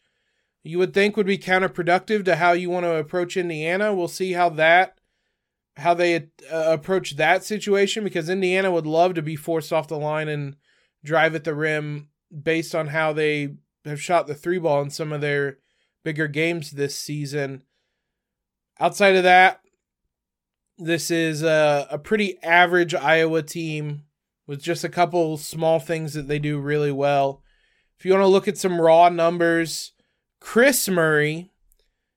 you 0.62 0.79
would 0.79 0.95
think 0.95 1.17
would 1.17 1.27
be 1.27 1.39
counterproductive 1.39 2.25
to 2.25 2.37
how 2.37 2.53
you 2.53 2.71
want 2.71 2.85
to 2.85 2.97
approach 2.97 3.37
Indiana. 3.37 3.93
We'll 3.95 4.09
see 4.09 4.33
how 4.33 4.50
that 4.50 5.00
how 5.77 5.95
they 5.95 6.17
uh, 6.17 6.21
approach 6.50 7.17
that 7.17 7.43
situation 7.43 8.05
because 8.05 8.29
Indiana 8.29 8.71
would 8.71 8.87
love 8.87 9.15
to 9.15 9.23
be 9.23 9.37
forced 9.37 9.73
off 9.73 9.89
the 9.89 9.99
line 9.99 10.29
and 10.29 10.57
drive 11.03 11.35
at 11.35 11.45
the 11.45 11.55
rim 11.55 12.09
based 12.43 12.75
on 12.75 12.89
how 12.89 13.12
they 13.12 13.55
have 13.85 14.00
shot 14.00 14.27
the 14.27 14.35
three 14.35 14.59
ball 14.59 14.83
in 14.83 14.91
some 14.91 15.12
of 15.12 15.21
their 15.21 15.59
bigger 16.02 16.28
games 16.28 16.73
this 16.73 16.97
season. 16.97 17.62
Outside 18.78 19.16
of 19.16 19.25
that, 19.25 19.61
this 20.78 21.11
is 21.11 21.42
a, 21.42 21.87
a 21.90 21.99
pretty 21.99 22.42
average 22.42 22.95
Iowa 22.95 23.42
team 23.42 24.04
with 24.47 24.62
just 24.62 24.83
a 24.83 24.88
couple 24.88 25.37
small 25.37 25.78
things 25.78 26.14
that 26.14 26.26
they 26.26 26.38
do 26.38 26.59
really 26.59 26.90
well. 26.90 27.42
If 27.99 28.07
you 28.07 28.12
want 28.12 28.23
to 28.23 28.28
look 28.28 28.49
at 28.49 28.57
some 28.57 28.80
raw 28.80 29.09
numbers, 29.11 29.92
Kris 30.40 30.88
Murray 30.88 31.52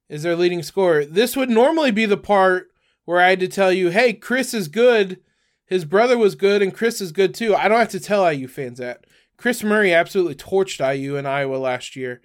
is 0.09 0.23
their 0.23 0.35
leading 0.35 0.63
scorer. 0.63 1.05
This 1.05 1.35
would 1.35 1.49
normally 1.49 1.91
be 1.91 2.05
the 2.05 2.17
part 2.17 2.69
where 3.05 3.19
I 3.19 3.29
had 3.29 3.39
to 3.41 3.47
tell 3.47 3.71
you, 3.71 3.89
hey, 3.89 4.13
Kris 4.13 4.53
is 4.53 4.67
good. 4.67 5.19
His 5.65 5.85
brother 5.85 6.17
was 6.17 6.35
good, 6.35 6.61
and 6.61 6.73
Kris 6.73 7.01
is 7.01 7.11
good 7.11 7.33
too. 7.33 7.55
I 7.55 7.67
don't 7.67 7.79
have 7.79 7.89
to 7.89 7.99
tell 7.99 8.31
IU 8.31 8.47
fans 8.47 8.79
that. 8.79 9.05
Kris 9.37 9.63
Murray 9.63 9.93
absolutely 9.93 10.35
torched 10.35 10.79
IU 10.79 11.15
in 11.15 11.25
Iowa 11.25 11.57
last 11.57 11.95
year. 11.95 12.21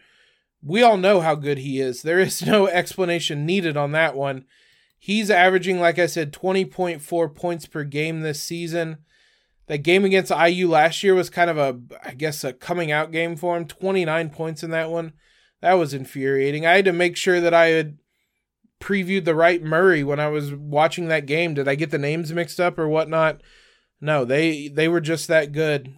We 0.63 0.83
all 0.83 0.97
know 0.97 1.21
how 1.21 1.35
good 1.35 1.59
he 1.59 1.81
is. 1.81 2.03
There 2.03 2.21
is 2.21 2.43
no 2.47 2.67
explanation 2.69 3.47
needed 3.47 3.77
on 3.77 3.93
that 3.93 4.17
one. 4.17 4.45
He's 4.99 5.31
averaging, 5.31 5.81
like 5.81 5.99
I 5.99 6.07
said, 6.07 6.33
20.4 6.33 7.35
points 7.35 7.67
per 7.67 7.85
game 7.85 8.21
this 8.21 8.43
season. 8.43 8.99
That 9.67 9.79
game 9.79 10.05
against 10.05 10.33
IU 10.33 10.69
last 10.69 11.03
year 11.03 11.15
was 11.15 11.31
kind 11.31 11.51
of 11.51 11.59
a, 11.59 11.79
I 12.03 12.15
guess, 12.15 12.43
a 12.43 12.53
coming 12.53 12.91
out 12.91 13.13
game 13.13 13.37
for 13.37 13.57
him. 13.57 13.67
29 13.67 14.31
points 14.31 14.63
in 14.63 14.71
that 14.71 14.91
one. 14.91 15.13
That 15.61 15.75
was 15.75 15.95
infuriating. 15.95 16.67
I 16.67 16.77
had 16.77 16.85
to 16.87 16.93
make 16.93 17.17
sure 17.17 17.41
that 17.41 17.55
I 17.55 17.67
had 17.67 17.99
previewed 18.81 19.25
the 19.25 19.35
right 19.35 19.63
Murray 19.63 20.03
when 20.03 20.21
I 20.21 20.29
was 20.29 20.55
watching 20.55 21.09
that 21.09 21.27
game. 21.27 21.55
Did 21.55 21.69
I 21.69 21.75
get 21.75 21.91
the 21.91 21.99
names 21.99 22.33
mixed 22.33 22.59
up 22.59 22.79
or 22.79 22.89
whatnot? 22.89 23.43
No, 24.01 24.25
they 24.25 24.69
they 24.69 24.89
were 24.89 25.01
just 25.01 25.29
that 25.29 25.53
good. 25.53 25.97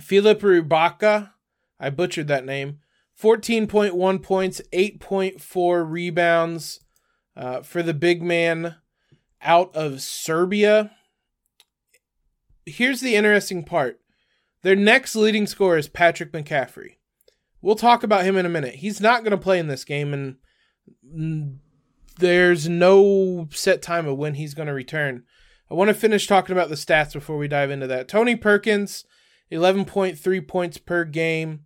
Filip 0.00 0.40
Rybaka, 0.40 1.30
I 1.78 1.90
butchered 1.90 2.28
that 2.28 2.44
name. 2.44 2.80
14.1 3.24 4.22
points, 4.22 4.60
8.4 4.70 5.90
rebounds 5.90 6.80
uh, 7.34 7.62
for 7.62 7.82
the 7.82 7.94
big 7.94 8.22
man 8.22 8.76
out 9.40 9.74
of 9.74 10.02
Serbia. 10.02 10.90
Here's 12.66 13.00
the 13.00 13.16
interesting 13.16 13.64
part 13.64 13.98
their 14.60 14.76
next 14.76 15.16
leading 15.16 15.46
scorer 15.46 15.78
is 15.78 15.88
Patrick 15.88 16.32
McCaffrey. 16.32 16.96
We'll 17.62 17.76
talk 17.76 18.02
about 18.02 18.24
him 18.24 18.36
in 18.36 18.44
a 18.44 18.50
minute. 18.50 18.74
He's 18.74 19.00
not 19.00 19.24
going 19.24 19.30
to 19.30 19.38
play 19.38 19.58
in 19.58 19.68
this 19.68 19.86
game, 19.86 20.12
and 20.12 21.58
there's 22.18 22.68
no 22.68 23.48
set 23.52 23.80
time 23.80 24.06
of 24.06 24.18
when 24.18 24.34
he's 24.34 24.52
going 24.52 24.68
to 24.68 24.74
return. 24.74 25.24
I 25.70 25.74
want 25.74 25.88
to 25.88 25.94
finish 25.94 26.26
talking 26.26 26.52
about 26.52 26.68
the 26.68 26.74
stats 26.74 27.14
before 27.14 27.38
we 27.38 27.48
dive 27.48 27.70
into 27.70 27.86
that. 27.86 28.06
Tony 28.06 28.36
Perkins, 28.36 29.06
11.3 29.50 30.46
points 30.46 30.76
per 30.76 31.04
game 31.04 31.60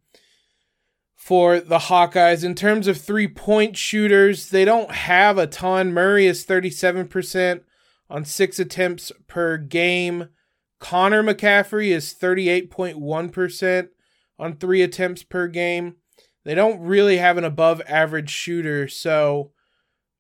for 1.29 1.61
the 1.61 1.79
Hawkeyes. 1.79 2.43
In 2.43 2.55
terms 2.55 2.87
of 2.87 2.99
three 2.99 3.29
point 3.29 3.77
shooters, 3.77 4.49
they 4.49 4.65
don't 4.65 4.91
have 4.91 5.37
a 5.37 5.47
ton. 5.47 5.93
Murray 5.93 6.25
is 6.25 6.47
37% 6.47 7.61
on 8.09 8.25
six 8.25 8.59
attempts 8.59 9.13
per 9.27 9.59
game. 9.59 10.31
Connor 10.81 11.23
McCaffrey 11.23 11.89
is 11.89 12.15
38.1% 12.19 13.89
on 14.39 14.57
three 14.57 14.81
attempts 14.81 15.23
per 15.23 15.49
game. 15.49 15.97
They 16.47 16.55
don't 16.55 16.81
really 16.81 17.19
have 17.19 17.37
an 17.37 17.45
above 17.45 17.83
average 17.87 18.31
shooter, 18.31 18.89
so 18.89 19.53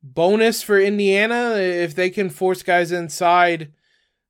bonus 0.02 0.62
for 0.62 0.78
Indiana 0.78 1.54
if 1.54 1.94
they 1.94 2.10
can 2.10 2.28
force 2.28 2.62
guys 2.62 2.92
inside. 2.92 3.72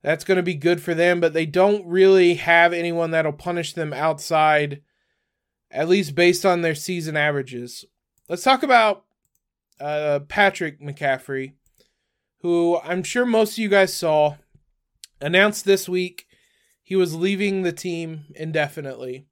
That's 0.05 0.23
going 0.23 0.37
to 0.37 0.45
be 0.45 0.55
good 0.55 0.81
for 0.81 0.95
them, 0.95 1.19
but 1.19 1.33
they 1.33 1.45
don't 1.45 1.85
really 1.89 2.35
have 2.35 2.73
anyone 2.73 3.11
that'll 3.11 3.33
punish 3.33 3.73
them 3.73 3.93
outside, 3.93 4.83
at 5.71 5.89
least 5.89 6.15
based 6.15 6.47
on 6.47 6.63
their 6.63 6.75
season 6.75 7.17
averages. 7.17 7.85
Let's 8.29 8.43
talk 8.43 8.63
about 8.63 9.05
uh, 9.81 10.21
Patrick 10.29 10.81
McCaffrey, 10.81 11.53
who 12.41 12.79
I'm 12.83 13.03
sure 13.03 13.27
most 13.27 13.53
of 13.53 13.59
you 13.59 13.69
guys 13.69 13.95
saw 13.95 14.37
announced 15.21 15.65
this 15.65 15.89
week 15.89 16.27
he 16.83 16.97
was 16.97 17.15
leaving 17.15 17.63
the 17.63 17.73
team 17.73 18.25
indefinitely. 18.35 19.27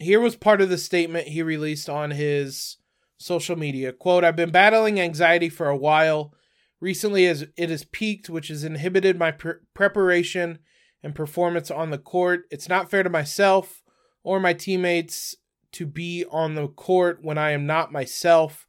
Here 0.00 0.20
was 0.20 0.34
part 0.34 0.60
of 0.60 0.68
the 0.68 0.78
statement 0.78 1.28
he 1.28 1.42
released 1.42 1.88
on 1.88 2.10
his 2.10 2.76
social 3.18 3.56
media. 3.56 3.92
Quote, 3.92 4.24
I've 4.24 4.34
been 4.34 4.50
battling 4.50 4.98
anxiety 4.98 5.48
for 5.48 5.68
a 5.68 5.76
while. 5.76 6.34
Recently, 6.80 7.26
as 7.26 7.46
it 7.56 7.70
has 7.70 7.84
peaked, 7.84 8.28
which 8.28 8.48
has 8.48 8.64
inhibited 8.64 9.16
my 9.16 9.30
pre- 9.30 9.54
preparation 9.74 10.58
and 11.02 11.14
performance 11.14 11.70
on 11.70 11.90
the 11.90 11.98
court. 11.98 12.42
It's 12.50 12.68
not 12.68 12.90
fair 12.90 13.04
to 13.04 13.10
myself 13.10 13.82
or 14.24 14.40
my 14.40 14.52
teammates 14.52 15.36
to 15.72 15.86
be 15.86 16.24
on 16.30 16.54
the 16.54 16.68
court 16.68 17.18
when 17.22 17.38
I 17.38 17.50
am 17.50 17.66
not 17.66 17.92
myself. 17.92 18.66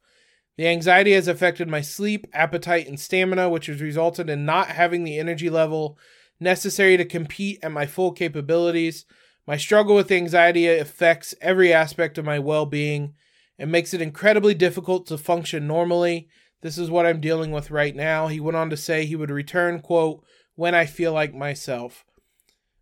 The 0.58 0.68
anxiety 0.68 1.14
has 1.14 1.28
affected 1.28 1.68
my 1.68 1.82
sleep, 1.82 2.28
appetite, 2.34 2.88
and 2.88 3.00
stamina, 3.00 3.50
which 3.50 3.68
has 3.68 3.82
resulted 3.82 4.30
in 4.30 4.46
not 4.46 4.68
having 4.68 5.04
the 5.04 5.18
energy 5.18 5.50
level 5.50 5.98
necessary 6.40 6.98
to 6.98 7.06
compete 7.06 7.60
at 7.64 7.72
my 7.72 7.86
full 7.86 8.12
capabilities. 8.12 9.06
My 9.48 9.58
struggle 9.58 9.96
with 9.96 10.12
anxiety 10.12 10.68
affects 10.68 11.34
every 11.42 11.74
aspect 11.74 12.18
of 12.18 12.26
my 12.26 12.40
well 12.40 12.66
being 12.66 13.14
and 13.58 13.72
makes 13.72 13.94
it 13.94 14.02
incredibly 14.02 14.54
difficult 14.54 15.08
to 15.08 15.18
function 15.18 15.68
normally. 15.68 16.30
This 16.62 16.78
is 16.78 16.90
what 16.90 17.06
I'm 17.06 17.22
dealing 17.22 17.52
with 17.52 17.72
right 17.72 17.96
now. 17.96 18.28
He 18.28 18.40
went 18.40 18.58
on 18.58 18.70
to 18.70 18.78
say 18.78 19.06
he 19.06 19.16
would 19.16 19.32
return, 19.32 19.80
quote, 19.80 20.24
when 20.56 20.76
I 20.76 20.86
feel 20.86 21.14
like 21.14 21.34
myself. 21.34 22.06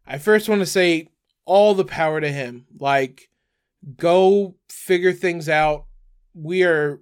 I 0.06 0.18
first 0.18 0.50
want 0.50 0.62
to 0.62 0.66
say 0.66 1.10
all 1.46 1.74
the 1.74 1.86
power 1.86 2.20
to 2.20 2.32
him. 2.32 2.66
Like, 2.80 3.30
go 3.96 4.56
figure 4.70 5.14
things 5.14 5.48
out. 5.48 5.86
We 6.34 6.64
are 6.64 7.02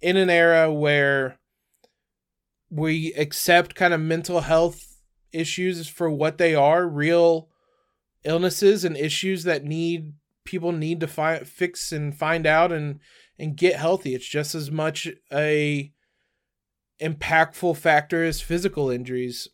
in 0.00 0.16
an 0.16 0.30
era 0.30 0.72
where 0.72 1.38
we 2.70 3.12
accept 3.14 3.74
kind 3.74 3.94
of 3.94 4.00
mental 4.00 4.40
health 4.40 4.98
issues 5.32 5.88
for 5.88 6.10
what 6.10 6.38
they 6.38 6.54
are 6.54 6.86
real 6.86 7.48
illnesses 8.24 8.84
and 8.84 8.96
issues 8.96 9.44
that 9.44 9.64
need 9.64 10.12
people 10.44 10.72
need 10.72 11.00
to 11.00 11.06
find 11.06 11.46
fix 11.46 11.92
and 11.92 12.16
find 12.16 12.46
out 12.46 12.72
and 12.72 13.00
and 13.38 13.56
get 13.56 13.76
healthy. 13.76 14.14
It's 14.14 14.28
just 14.28 14.54
as 14.54 14.70
much 14.70 15.08
a 15.32 15.92
impactful 17.00 17.76
factor 17.76 18.24
as 18.24 18.40
physical 18.40 18.90
injuries. 18.90 19.48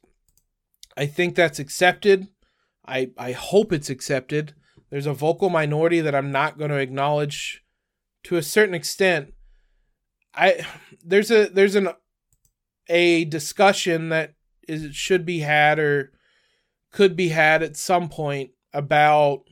I 0.97 1.07
think 1.07 1.35
that's 1.35 1.59
accepted. 1.59 2.29
I 2.87 3.11
i 3.17 3.33
hope 3.33 3.73
it's 3.73 3.91
accepted 3.91 4.55
there's 4.91 5.07
a 5.07 5.15
vocal 5.15 5.49
minority 5.49 6.01
that 6.01 6.15
i'm 6.15 6.31
not 6.31 6.59
going 6.59 6.71
to 6.71 6.77
acknowledge 6.77 7.65
to 8.23 8.37
a 8.37 8.43
certain 8.43 8.75
extent 8.75 9.33
i 10.35 10.65
there's 11.05 11.31
a 11.31 11.49
there's 11.49 11.75
an 11.75 11.89
a 12.89 13.25
discussion 13.27 14.09
that 14.09 14.35
is 14.67 14.95
should 14.95 15.25
be 15.25 15.41
had 15.41 15.79
or 15.79 16.13
could 16.91 17.17
be 17.17 17.29
had 17.29 17.63
at 17.63 17.77
some 17.77 18.09
point 18.09 18.51
about 18.73 19.43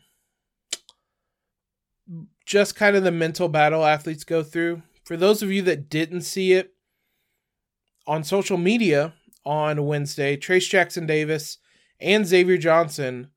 just 2.45 2.75
kind 2.75 2.97
of 2.97 3.04
the 3.04 3.12
mental 3.12 3.49
battle 3.49 3.85
athletes 3.85 4.25
go 4.25 4.42
through. 4.42 4.83
For 5.04 5.16
those 5.16 5.42
of 5.42 5.52
you 5.52 5.62
that 5.62 5.88
didn't 5.88 6.23
see 6.23 6.52
it 6.52 6.75
on 8.07 8.25
social 8.25 8.57
media 8.57 9.14
on 9.45 9.87
Wednesday, 9.87 10.37
Trayce 10.37 10.68
Jackson 10.68 11.07
Davis 11.07 11.59
and 12.00 12.26
Xavier 12.26 12.59
Johnson 12.59 13.28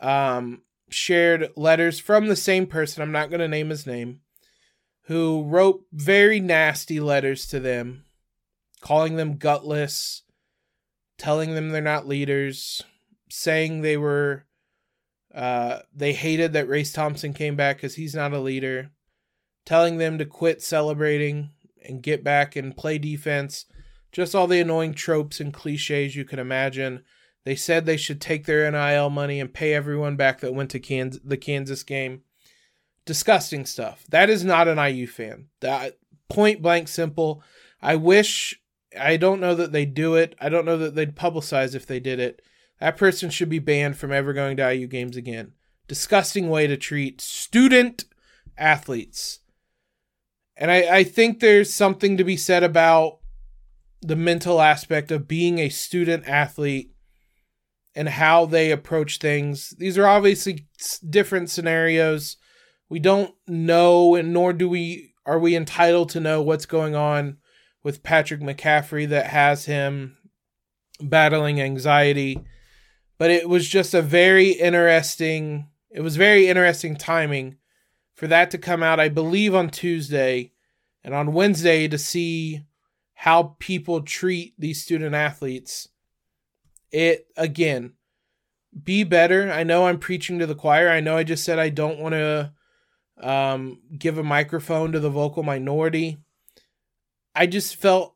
um, 0.00 0.62
shared 0.88 1.50
letters 1.56 1.98
from 1.98 2.26
the 2.26 2.36
same 2.36 2.66
person. 2.66 3.02
I'm 3.02 3.12
not 3.12 3.30
going 3.30 3.40
to 3.40 3.48
name 3.48 3.70
his 3.70 3.86
name, 3.86 4.20
who 5.02 5.42
wrote 5.44 5.84
very 5.92 6.40
nasty 6.40 7.00
letters 7.00 7.46
to 7.48 7.60
them 7.60 8.06
calling 8.80 9.16
them 9.16 9.36
gutless, 9.36 10.22
telling 11.18 11.54
them 11.54 11.70
they're 11.70 11.82
not 11.82 12.06
leaders, 12.06 12.82
saying 13.28 13.80
they 13.80 13.96
were 13.96 14.44
uh, 15.34 15.80
they 15.92 16.12
hated 16.12 16.52
that 16.52 16.68
Race 16.68 16.92
Thompson 16.92 17.34
came 17.34 17.56
back 17.56 17.76
because 17.76 17.96
he's 17.96 18.14
not 18.14 18.32
a 18.32 18.38
leader, 18.38 18.92
telling 19.64 19.98
them 19.98 20.18
to 20.18 20.24
quit 20.24 20.62
celebrating 20.62 21.50
and 21.84 22.02
get 22.02 22.24
back 22.24 22.56
and 22.56 22.76
play 22.76 22.96
defense. 22.96 23.66
Just 24.12 24.34
all 24.34 24.46
the 24.46 24.60
annoying 24.60 24.94
tropes 24.94 25.40
and 25.40 25.52
cliches 25.52 26.16
you 26.16 26.24
can 26.24 26.38
imagine. 26.38 27.02
They 27.46 27.54
said 27.54 27.86
they 27.86 27.96
should 27.96 28.20
take 28.20 28.44
their 28.44 28.68
NIL 28.68 29.08
money 29.08 29.38
and 29.38 29.54
pay 29.54 29.72
everyone 29.72 30.16
back 30.16 30.40
that 30.40 30.52
went 30.52 30.68
to 30.70 30.80
Kansas, 30.80 31.22
the 31.24 31.36
Kansas 31.36 31.84
game. 31.84 32.22
Disgusting 33.04 33.64
stuff. 33.64 34.04
That 34.10 34.28
is 34.28 34.44
not 34.44 34.66
an 34.66 34.78
IU 34.78 35.06
fan. 35.06 35.46
That 35.60 35.96
point 36.28 36.60
blank 36.60 36.88
simple. 36.88 37.44
I 37.80 37.94
wish 37.94 38.60
I 39.00 39.16
don't 39.16 39.40
know 39.40 39.54
that 39.54 39.70
they'd 39.70 39.94
do 39.94 40.16
it. 40.16 40.34
I 40.40 40.48
don't 40.48 40.64
know 40.64 40.76
that 40.76 40.96
they'd 40.96 41.14
publicize 41.14 41.76
if 41.76 41.86
they 41.86 42.00
did 42.00 42.18
it. 42.18 42.42
That 42.80 42.96
person 42.96 43.30
should 43.30 43.48
be 43.48 43.60
banned 43.60 43.96
from 43.96 44.10
ever 44.10 44.32
going 44.32 44.56
to 44.56 44.74
IU 44.74 44.88
games 44.88 45.16
again. 45.16 45.52
Disgusting 45.86 46.50
way 46.50 46.66
to 46.66 46.76
treat 46.76 47.20
student 47.20 48.06
athletes. 48.58 49.38
And 50.56 50.72
I, 50.72 50.96
I 50.96 51.04
think 51.04 51.38
there's 51.38 51.72
something 51.72 52.16
to 52.16 52.24
be 52.24 52.36
said 52.36 52.64
about 52.64 53.18
the 54.02 54.16
mental 54.16 54.60
aspect 54.60 55.12
of 55.12 55.28
being 55.28 55.60
a 55.60 55.68
student 55.68 56.26
athlete 56.26 56.90
and 57.96 58.10
how 58.10 58.44
they 58.44 58.70
approach 58.70 59.18
things. 59.18 59.70
These 59.78 59.96
are 59.96 60.06
obviously 60.06 60.68
different 61.08 61.48
scenarios. 61.48 62.36
We 62.90 63.00
don't 63.00 63.34
know, 63.48 64.14
and 64.14 64.32
nor 64.32 64.52
do 64.52 64.68
we 64.68 65.14
are 65.24 65.38
we 65.40 65.56
entitled 65.56 66.10
to 66.10 66.20
know 66.20 66.42
what's 66.42 66.66
going 66.66 66.94
on 66.94 67.38
with 67.82 68.04
Patrick 68.04 68.40
McCaffrey 68.40 69.08
that 69.08 69.26
has 69.26 69.64
him 69.64 70.18
battling 71.00 71.60
anxiety. 71.60 72.44
But 73.18 73.30
it 73.30 73.48
was 73.48 73.66
just 73.66 73.94
a 73.94 74.02
very 74.02 74.50
interesting, 74.50 75.68
it 75.90 76.02
was 76.02 76.16
very 76.16 76.48
interesting 76.48 76.96
timing 76.96 77.56
for 78.14 78.26
that 78.28 78.50
to 78.50 78.58
come 78.58 78.82
out, 78.82 79.00
I 79.00 79.08
believe, 79.08 79.54
on 79.54 79.70
Tuesday 79.70 80.52
and 81.02 81.14
on 81.14 81.32
Wednesday 81.32 81.88
to 81.88 81.98
see 81.98 82.60
how 83.14 83.56
people 83.58 84.02
treat 84.02 84.54
these 84.58 84.82
student 84.82 85.14
athletes. 85.14 85.88
It, 86.90 87.26
again, 87.36 87.92
be 88.82 89.04
better. 89.04 89.50
I 89.50 89.62
know 89.62 89.86
I'm 89.86 89.98
preaching 89.98 90.38
to 90.38 90.46
the 90.46 90.54
choir. 90.54 90.88
I 90.88 91.00
know 91.00 91.16
I 91.16 91.24
just 91.24 91.44
said 91.44 91.58
I 91.58 91.68
don't 91.68 91.98
want 91.98 92.14
to 92.14 92.52
um, 93.20 93.80
give 93.96 94.18
a 94.18 94.22
microphone 94.22 94.92
to 94.92 95.00
the 95.00 95.10
vocal 95.10 95.42
minority. 95.42 96.18
I 97.34 97.46
just 97.46 97.76
felt 97.76 98.14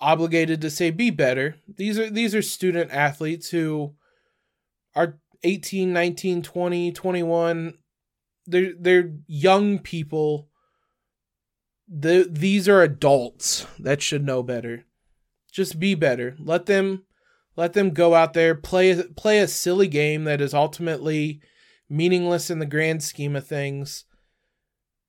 obligated 0.00 0.60
to 0.60 0.70
say 0.70 0.90
be 0.90 1.10
better. 1.10 1.56
These 1.68 1.98
are 1.98 2.10
these 2.10 2.34
are 2.34 2.42
student 2.42 2.90
athletes 2.90 3.50
who 3.50 3.94
are 4.94 5.18
18, 5.42 5.92
19, 5.92 6.42
20, 6.42 6.92
21. 6.92 7.78
They're 8.46 8.72
they're 8.78 9.12
young 9.26 9.78
people. 9.78 10.48
The 11.88 12.26
these 12.30 12.68
are 12.68 12.82
adults 12.82 13.66
that 13.78 14.02
should 14.02 14.24
know 14.24 14.42
better. 14.42 14.84
Just 15.52 15.78
be 15.78 15.94
better. 15.94 16.34
Let 16.38 16.66
them 16.66 17.04
let 17.56 17.72
them 17.72 17.90
go 17.90 18.14
out 18.14 18.32
there 18.32 18.54
play 18.54 19.02
play 19.16 19.38
a 19.38 19.48
silly 19.48 19.88
game 19.88 20.24
that 20.24 20.40
is 20.40 20.54
ultimately 20.54 21.40
meaningless 21.88 22.50
in 22.50 22.58
the 22.58 22.66
grand 22.66 23.02
scheme 23.02 23.36
of 23.36 23.46
things. 23.46 24.04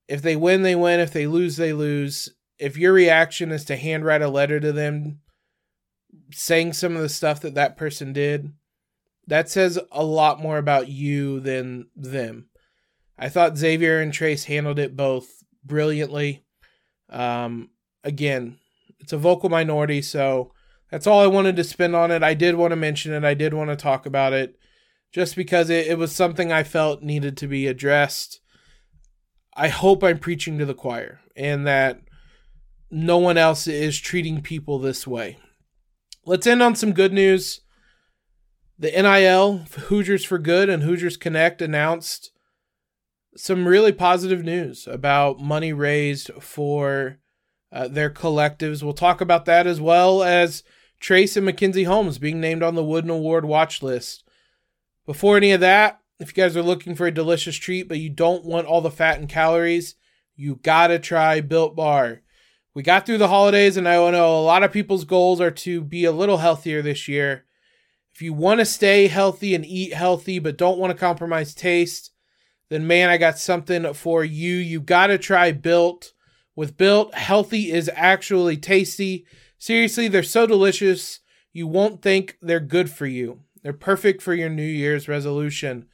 If 0.08 0.22
they 0.22 0.36
win, 0.36 0.64
they 0.64 0.76
win. 0.76 1.00
If 1.00 1.14
they 1.14 1.28
lose, 1.28 1.56
they 1.58 1.74
lose 1.74 2.30
if 2.60 2.78
your 2.78 2.94
reaction 2.94 3.52
is 3.52 3.66
to 3.66 3.76
handwrite 3.76 4.22
a 4.22 4.30
letter 4.30 4.60
to 4.60 4.72
them 4.72 5.20
saying 6.32 6.74
some 6.74 6.96
of 6.96 7.02
the 7.02 7.10
stuff 7.10 7.42
that 7.42 7.56
that 7.56 7.78
person 7.78 8.14
did, 8.14 8.54
that 9.28 9.50
says 9.50 9.80
a 9.92 10.04
lot 10.04 10.42
more 10.42 10.58
about 10.58 10.88
you 10.88 11.40
than 11.40 11.88
them. 11.96 12.48
I 13.18 13.30
thought 13.30 13.58
Xavier 13.58 14.00
and 14.00 14.12
Trayce 14.12 14.46
handled 14.46 14.80
it 14.80 14.96
both 14.96 15.44
brilliantly. 15.64 16.44
Um, 17.10 17.70
again, 18.04 18.60
it's 19.00 19.14
a 19.14 19.18
vocal 19.18 19.50
minority, 19.50 20.02
so 20.02 20.52
that's 20.94 21.08
all 21.08 21.22
I 21.22 21.26
wanted 21.26 21.56
to 21.56 21.64
spend 21.64 21.96
on 21.96 22.12
it. 22.12 22.22
I 22.22 22.36
did 22.36 22.54
want 22.54 22.70
to 22.70 22.76
mention 22.76 23.14
it, 23.14 23.24
I 23.24 23.34
did 23.34 23.52
want 23.56 23.72
to 23.72 23.76
talk 23.76 24.06
about 24.06 24.32
it 24.32 24.60
just 25.12 25.36
because 25.36 25.72
it, 25.72 25.88
it 25.88 25.98
was 25.98 26.16
something 26.16 26.52
I 26.52 26.62
felt 26.62 27.02
needed 27.02 27.36
to 27.38 27.48
be 27.48 27.66
addressed. 27.66 28.42
I 29.56 29.70
hope 29.70 30.04
I'm 30.04 30.20
preaching 30.20 30.60
to 30.60 30.68
the 30.68 30.76
choir 30.76 31.22
and 31.36 31.66
that 31.66 32.02
no 32.92 33.18
one 33.18 33.40
else 33.40 33.66
is 33.66 34.00
treating 34.00 34.44
people 34.44 34.78
this 34.78 35.08
way. 35.08 35.40
Let's 36.28 36.46
end 36.46 36.62
on 36.62 36.76
some 36.76 36.94
good 36.94 37.12
news. 37.12 37.62
The 38.78 38.92
NIL, 38.92 39.66
Hoosiers 39.88 40.24
for 40.24 40.38
Good 40.38 40.70
and 40.70 40.84
Hoosiers 40.84 41.18
Connect 41.18 41.60
announced 41.60 42.32
some 43.36 43.68
really 43.68 43.94
positive 43.94 44.44
news 44.44 44.86
about 44.86 45.40
money 45.40 45.74
raised 45.74 46.30
for 46.40 47.18
uh, 47.72 47.88
their 47.88 48.12
collectives. 48.12 48.84
We'll 48.84 48.94
talk 48.94 49.22
about 49.22 49.46
that 49.46 49.66
as 49.66 49.82
well 49.82 50.22
as 50.22 50.62
Trayce 51.04 51.36
and 51.36 51.46
Mackenzie 51.46 51.84
Holmes 51.84 52.18
being 52.18 52.40
named 52.40 52.64
on 52.64 52.76
the 52.76 52.84
Wooden 52.84 53.10
Award 53.10 53.44
watch 53.46 53.84
list. 53.84 54.24
Before 55.06 55.36
any 55.36 55.52
of 55.52 55.60
that, 55.60 56.00
if 56.20 56.30
you 56.30 56.34
guys 56.42 56.56
are 56.56 56.64
looking 56.64 56.96
for 56.96 57.06
a 57.06 57.12
delicious 57.12 57.58
treat 57.58 57.90
but 57.90 58.00
you 58.00 58.10
don't 58.10 58.46
want 58.46 58.68
all 58.68 58.82
the 58.82 58.90
fat 58.90 59.20
and 59.20 59.28
calories, 59.28 59.96
you 60.36 60.56
gotta 60.64 60.98
try 60.98 61.42
Built 61.42 61.76
Bar 61.76 62.22
we 62.74 62.82
got 62.82 63.06
through 63.06 63.20
the 63.20 63.28
holidays, 63.28 63.78
and 63.78 63.88
I 63.88 63.96
know 64.10 64.40
a 64.40 64.42
lot 64.42 64.64
of 64.64 64.72
people's 64.72 65.06
goals 65.06 65.40
are 65.40 65.52
to 65.52 65.82
be 65.82 66.06
a 66.06 66.12
little 66.12 66.38
healthier 66.38 66.82
this 66.82 67.08
year. 67.08 67.46
If 68.14 68.22
you 68.22 68.34
want 68.34 68.60
to 68.60 68.66
stay 68.66 69.08
healthy 69.08 69.54
and 69.54 69.66
eat 69.66 69.94
healthy, 69.94 70.40
but 70.40 70.58
don't 70.58 70.80
want 70.80 70.92
to 70.92 70.98
compromise 70.98 71.54
taste, 71.54 72.12
then 72.70 72.88
man, 72.88 73.10
I 73.10 73.18
got 73.18 73.38
something 73.38 73.94
for 73.94 74.24
you. 74.24 74.56
You 74.56 74.82
got 74.82 75.08
to 75.08 75.18
try 75.18 75.52
Built. 75.52 76.14
With 76.56 76.78
Built, 76.78 77.14
healthy 77.14 77.72
is 77.72 77.90
actually 77.94 78.58
tasty. 78.58 79.26
Seriously, 79.64 80.10
they're 80.10 80.24
so 80.24 80.46
delicious, 80.46 81.22
you 81.54 81.68
won't 81.68 82.02
think 82.02 82.38
they're 82.42 82.60
good 82.60 82.90
for 82.90 83.06
you. 83.06 83.44
They're 83.62 83.72
perfect 83.72 84.22
for 84.22 84.34
your 84.34 84.50
New 84.50 84.62
Year's 84.62 85.08
resolution. 85.08 85.86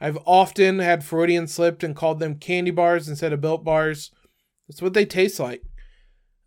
I've 0.00 0.16
often 0.24 0.78
had 0.78 1.02
Freudian 1.02 1.48
slipped 1.48 1.82
and 1.82 1.96
called 1.96 2.20
them 2.20 2.38
candy 2.38 2.70
bars 2.70 3.08
instead 3.08 3.32
of 3.32 3.40
Built 3.40 3.64
bars. 3.64 4.12
That's 4.68 4.80
what 4.80 4.94
they 4.94 5.04
taste 5.04 5.40
like. 5.40 5.64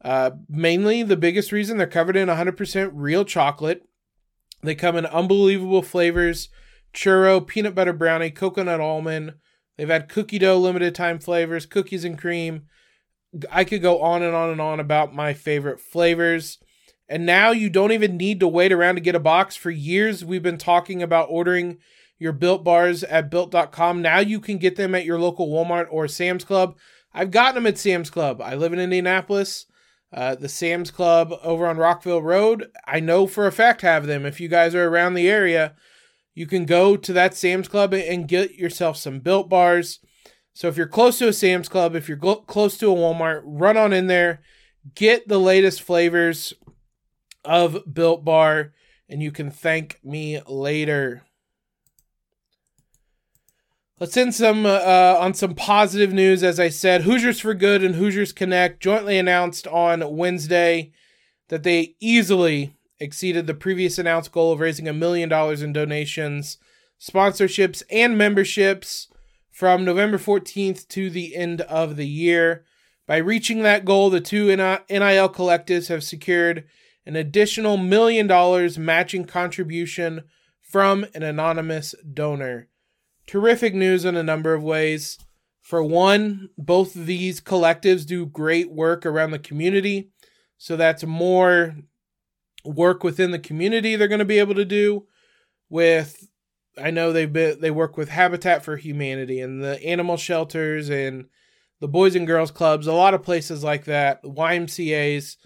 Uh, 0.01 0.31
mainly, 0.47 1.03
the 1.03 1.17
biggest 1.17 1.51
reason 1.51 1.77
they're 1.77 1.85
covered 1.85 2.15
in 2.15 2.29
100% 2.29 2.91
real 2.93 3.25
chocolate. 3.25 3.81
They 4.63 4.73
come 4.73 4.95
in 4.95 5.05
unbelievable 5.05 5.81
flavors 5.81 6.47
churro, 6.93 7.45
peanut 7.45 7.75
butter 7.75 7.91
brownie, 7.91 8.31
coconut 8.31 8.79
almond. 8.79 9.33
They've 9.75 9.89
had 9.89 10.07
cookie 10.07 10.39
dough 10.39 10.57
limited 10.57 10.95
time 10.95 11.19
flavors, 11.19 11.65
cookies 11.65 12.05
and 12.05 12.17
cream. 12.17 12.67
I 13.51 13.65
could 13.65 13.81
go 13.81 14.01
on 14.01 14.23
and 14.23 14.33
on 14.33 14.49
and 14.49 14.61
on 14.61 14.79
about 14.79 15.13
my 15.13 15.33
favorite 15.33 15.81
flavors. 15.81 16.57
And 17.09 17.25
now 17.25 17.49
you 17.49 17.71
don't 17.71 17.91
even 17.91 18.17
need 18.17 18.39
to 18.39 18.47
wait 18.47 18.71
around 18.71 18.95
to 18.95 19.01
get 19.01 19.15
a 19.15 19.19
box. 19.19 19.55
For 19.55 19.71
years, 19.71 20.23
we've 20.23 20.43
been 20.43 20.59
talking 20.59 21.01
about 21.01 21.27
ordering 21.31 21.79
your 22.19 22.33
built 22.33 22.63
bars 22.63 23.03
at 23.03 23.31
built.com. 23.31 24.01
Now 24.01 24.19
you 24.19 24.39
can 24.39 24.59
get 24.59 24.75
them 24.75 24.93
at 24.93 25.05
your 25.05 25.19
local 25.19 25.49
Walmart 25.49 25.87
or 25.89 26.07
Sam's 26.07 26.43
Club. 26.43 26.77
I've 27.11 27.31
gotten 27.31 27.55
them 27.55 27.67
at 27.67 27.79
Sam's 27.79 28.11
Club. 28.11 28.41
I 28.41 28.53
live 28.53 28.73
in 28.73 28.79
Indianapolis. 28.79 29.65
Uh, 30.13 30.35
the 30.35 30.49
Sam's 30.49 30.91
Club 30.91 31.33
over 31.43 31.67
on 31.67 31.77
Rockville 31.77 32.21
Road, 32.21 32.67
I 32.87 32.99
know 32.99 33.27
for 33.27 33.45
a 33.45 33.51
fact 33.51 33.81
have 33.81 34.07
them. 34.07 34.25
If 34.25 34.39
you 34.39 34.47
guys 34.47 34.73
are 34.73 34.87
around 34.87 35.13
the 35.13 35.29
area, 35.29 35.75
you 36.33 36.47
can 36.47 36.65
go 36.65 36.95
to 36.95 37.13
that 37.13 37.35
Sam's 37.35 37.67
Club 37.67 37.93
and 37.93 38.27
get 38.27 38.55
yourself 38.55 38.97
some 38.97 39.19
built 39.19 39.49
bars. 39.49 39.99
So 40.53 40.67
if 40.67 40.77
you're 40.77 40.87
close 40.87 41.19
to 41.19 41.27
a 41.27 41.33
Sam's 41.33 41.69
Club, 41.69 41.95
if 41.95 42.09
you're 42.09 42.17
close 42.17 42.77
to 42.79 42.91
a 42.91 42.95
Walmart, 42.95 43.41
run 43.43 43.77
on 43.77 43.93
in 43.93 44.07
there, 44.07 44.41
get 44.95 45.27
the 45.27 45.39
latest 45.39 45.81
flavors 45.83 46.53
of 47.49 47.91
Built 47.91 48.23
Bar, 48.23 48.73
and 49.09 49.23
you 49.23 49.31
can 49.31 49.49
thank 49.49 49.99
me 50.03 50.39
later. 50.47 51.23
Let's 53.99 54.15
end 54.15 54.35
some 54.35 54.67
uh, 54.67 55.17
on 55.19 55.33
some 55.33 55.55
positive 55.55 56.13
news. 56.13 56.43
As 56.43 56.59
I 56.59 56.69
said, 56.69 57.01
Hoosiers 57.01 57.39
for 57.39 57.55
Good 57.55 57.83
and 57.83 57.95
Hoosiers 57.95 58.31
Connect 58.31 58.79
jointly 58.79 59.17
announced 59.17 59.67
on 59.67 60.15
Wednesday 60.15 60.91
that 61.49 61.63
they 61.63 61.95
easily 61.99 62.75
exceeded 62.99 63.47
the 63.47 63.55
previous 63.55 63.97
announced 63.97 64.31
goal 64.31 64.53
of 64.53 64.59
raising 64.59 64.87
a 64.87 64.93
million 64.93 65.27
dollars 65.27 65.63
in 65.63 65.73
donations, 65.73 66.59
sponsorships, 67.01 67.81
and 67.89 68.15
memberships 68.15 69.07
from 69.49 69.83
November 69.83 70.19
14th 70.19 70.87
to 70.89 71.09
the 71.09 71.35
end 71.35 71.61
of 71.61 71.95
the 71.95 72.07
year. 72.07 72.63
By 73.07 73.17
reaching 73.17 73.63
that 73.63 73.85
goal, 73.85 74.11
the 74.11 74.21
two 74.21 74.55
NIL 74.55 75.29
collectives 75.29 75.87
have 75.87 76.03
secured 76.03 76.65
an 77.05 77.15
additional 77.15 77.77
million 77.77 78.27
dollars 78.27 78.77
matching 78.77 79.25
contribution 79.25 80.23
from 80.61 81.05
an 81.13 81.23
anonymous 81.23 81.95
donor 82.13 82.69
terrific 83.29 83.75
news 83.75 84.05
in 84.05 84.15
a 84.15 84.23
number 84.23 84.55
of 84.55 84.63
ways. 84.63 85.19
For 85.61 85.83
one, 85.83 86.49
both 86.57 86.95
of 86.95 87.05
these 87.05 87.39
collectives 87.39 88.03
do 88.03 88.25
great 88.25 88.71
work 88.71 89.05
around 89.05 89.29
the 89.29 89.37
community. 89.37 90.09
So 90.57 90.75
that's 90.75 91.03
more 91.03 91.75
work 92.65 93.03
within 93.03 93.29
the 93.29 93.39
community 93.39 93.95
they're 93.95 94.07
going 94.07 94.17
to 94.17 94.25
be 94.25 94.39
able 94.39 94.55
to 94.55 94.65
do 94.65 95.05
with 95.69 96.27
I 96.75 96.89
know 96.91 97.13
they've 97.13 97.31
been 97.31 97.61
they 97.61 97.71
work 97.71 97.97
with 97.97 98.09
Habitat 98.09 98.65
for 98.65 98.77
Humanity 98.77 99.41
and 99.41 99.63
the 99.63 99.81
animal 99.83 100.17
shelters 100.17 100.89
and 100.89 101.25
the 101.79 101.87
Boys 101.87 102.15
and 102.15 102.27
Girls 102.27 102.51
Clubs, 102.51 102.87
a 102.87 102.93
lot 102.93 103.13
of 103.13 103.23
places 103.23 103.63
like 103.63 103.85
that, 103.85 104.23
YMCA's. 104.23 105.37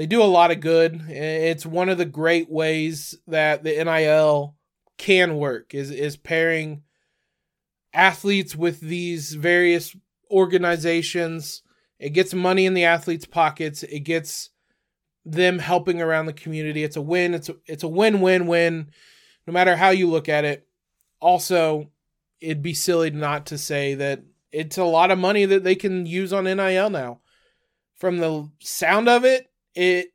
They 0.00 0.06
do 0.06 0.22
a 0.22 0.24
lot 0.24 0.50
of 0.50 0.60
good. 0.60 1.02
It's 1.10 1.66
one 1.66 1.90
of 1.90 1.98
the 1.98 2.06
great 2.06 2.50
ways 2.50 3.18
that 3.26 3.64
the 3.64 3.84
NIL 3.84 4.56
can 4.96 5.36
work 5.36 5.74
is 5.74 5.90
is 5.90 6.16
pairing 6.16 6.84
athletes 7.92 8.56
with 8.56 8.80
these 8.80 9.34
various 9.34 9.94
organizations. 10.30 11.60
It 11.98 12.14
gets 12.14 12.32
money 12.32 12.64
in 12.64 12.72
the 12.72 12.86
athletes' 12.86 13.26
pockets. 13.26 13.82
It 13.82 14.00
gets 14.00 14.48
them 15.26 15.58
helping 15.58 16.00
around 16.00 16.24
the 16.24 16.32
community. 16.32 16.82
It's 16.82 16.96
a 16.96 17.02
win. 17.02 17.34
It's 17.34 17.50
a, 17.50 17.56
it's 17.66 17.82
a 17.82 17.88
win-win-win 17.88 18.90
no 19.46 19.52
matter 19.52 19.76
how 19.76 19.90
you 19.90 20.08
look 20.08 20.30
at 20.30 20.46
it. 20.46 20.66
Also, 21.20 21.90
it'd 22.40 22.62
be 22.62 22.72
silly 22.72 23.10
not 23.10 23.44
to 23.48 23.58
say 23.58 23.96
that 23.96 24.22
it's 24.50 24.78
a 24.78 24.84
lot 24.84 25.10
of 25.10 25.18
money 25.18 25.44
that 25.44 25.62
they 25.62 25.74
can 25.74 26.06
use 26.06 26.32
on 26.32 26.44
NIL 26.44 26.88
now. 26.88 27.20
From 27.98 28.16
the 28.16 28.48
sound 28.60 29.06
of 29.06 29.26
it, 29.26 29.49
it 29.74 30.08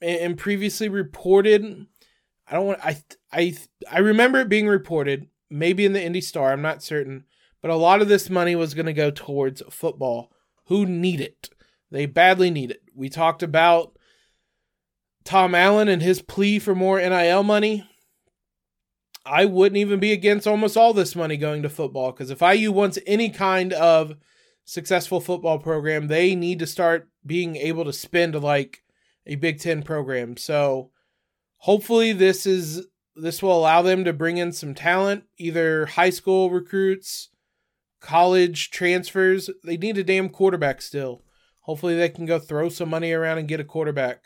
and 0.00 0.38
previously 0.38 0.88
reported, 0.88 1.86
I 2.46 2.54
don't 2.54 2.66
want 2.66 2.84
I 2.84 3.02
I 3.32 3.56
I 3.90 3.98
remember 3.98 4.40
it 4.40 4.48
being 4.48 4.68
reported 4.68 5.28
maybe 5.50 5.84
in 5.84 5.92
the 5.92 6.02
Indy 6.02 6.20
Star, 6.20 6.52
I'm 6.52 6.62
not 6.62 6.82
certain, 6.82 7.24
but 7.60 7.70
a 7.70 7.76
lot 7.76 8.00
of 8.00 8.08
this 8.08 8.30
money 8.30 8.54
was 8.54 8.74
going 8.74 8.86
to 8.86 8.92
go 8.92 9.10
towards 9.10 9.62
football. 9.68 10.30
Who 10.66 10.86
need 10.86 11.20
it? 11.20 11.50
They 11.90 12.06
badly 12.06 12.50
need 12.50 12.70
it. 12.70 12.82
We 12.94 13.08
talked 13.08 13.42
about 13.42 13.98
Tom 15.24 15.54
Allen 15.54 15.88
and 15.88 16.00
his 16.00 16.22
plea 16.22 16.60
for 16.60 16.74
more 16.74 17.00
NIL 17.00 17.42
money. 17.42 17.86
I 19.26 19.44
wouldn't 19.44 19.76
even 19.76 20.00
be 20.00 20.12
against 20.12 20.46
almost 20.46 20.76
all 20.76 20.94
this 20.94 21.14
money 21.14 21.36
going 21.36 21.62
to 21.62 21.68
football 21.68 22.12
because 22.12 22.30
if 22.30 22.40
IU 22.40 22.72
wants 22.72 22.98
any 23.06 23.28
kind 23.28 23.72
of 23.72 24.14
successful 24.64 25.20
football 25.20 25.58
program, 25.58 26.06
they 26.06 26.34
need 26.34 26.60
to 26.60 26.66
start 26.66 27.08
being 27.26 27.56
able 27.56 27.84
to 27.84 27.92
spend 27.92 28.34
like 28.40 28.82
a 29.26 29.36
Big 29.36 29.60
Ten 29.60 29.82
program. 29.82 30.36
So 30.36 30.90
hopefully 31.58 32.12
this 32.12 32.46
is 32.46 32.86
this 33.16 33.42
will 33.42 33.56
allow 33.56 33.82
them 33.82 34.04
to 34.04 34.12
bring 34.12 34.38
in 34.38 34.52
some 34.52 34.74
talent, 34.74 35.24
either 35.36 35.86
high 35.86 36.10
school 36.10 36.50
recruits, 36.50 37.30
college 38.00 38.70
transfers. 38.70 39.50
They 39.64 39.76
need 39.76 39.98
a 39.98 40.04
damn 40.04 40.28
quarterback 40.28 40.80
still. 40.82 41.22
Hopefully, 41.60 41.96
they 41.96 42.08
can 42.08 42.26
go 42.26 42.38
throw 42.38 42.68
some 42.68 42.88
money 42.88 43.12
around 43.12 43.38
and 43.38 43.48
get 43.48 43.60
a 43.60 43.64
quarterback. 43.64 44.24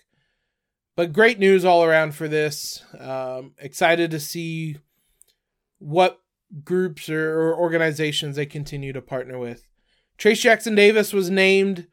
But 0.97 1.13
great 1.13 1.39
news 1.39 1.65
all 1.65 1.85
around 1.85 2.15
for 2.15 2.29
this. 2.29 2.83
Um, 2.99 3.55
excited 3.59 4.13
to 4.13 4.21
see 4.21 4.79
what 5.79 6.21
groups 6.63 7.11
or, 7.11 7.41
or 7.41 7.57
organizations 7.59 8.37
they 8.37 8.47
continue 8.47 8.93
to 8.93 9.03
partner 9.03 9.39
with. 9.39 9.67
Trayce 10.19 10.41
Jackson 10.41 10.77
Davis 10.77 11.13
was 11.13 11.31
named 11.31 11.89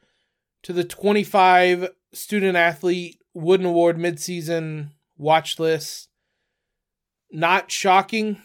to 0.62 0.74
the 0.74 0.84
25 0.84 1.90
student 2.14 2.58
athlete 2.58 3.20
Wooden 3.34 3.66
Award 3.66 3.98
midseason 3.98 4.90
watch 5.18 5.60
list 5.60 6.10
not 7.32 7.72
shocking. 7.72 8.42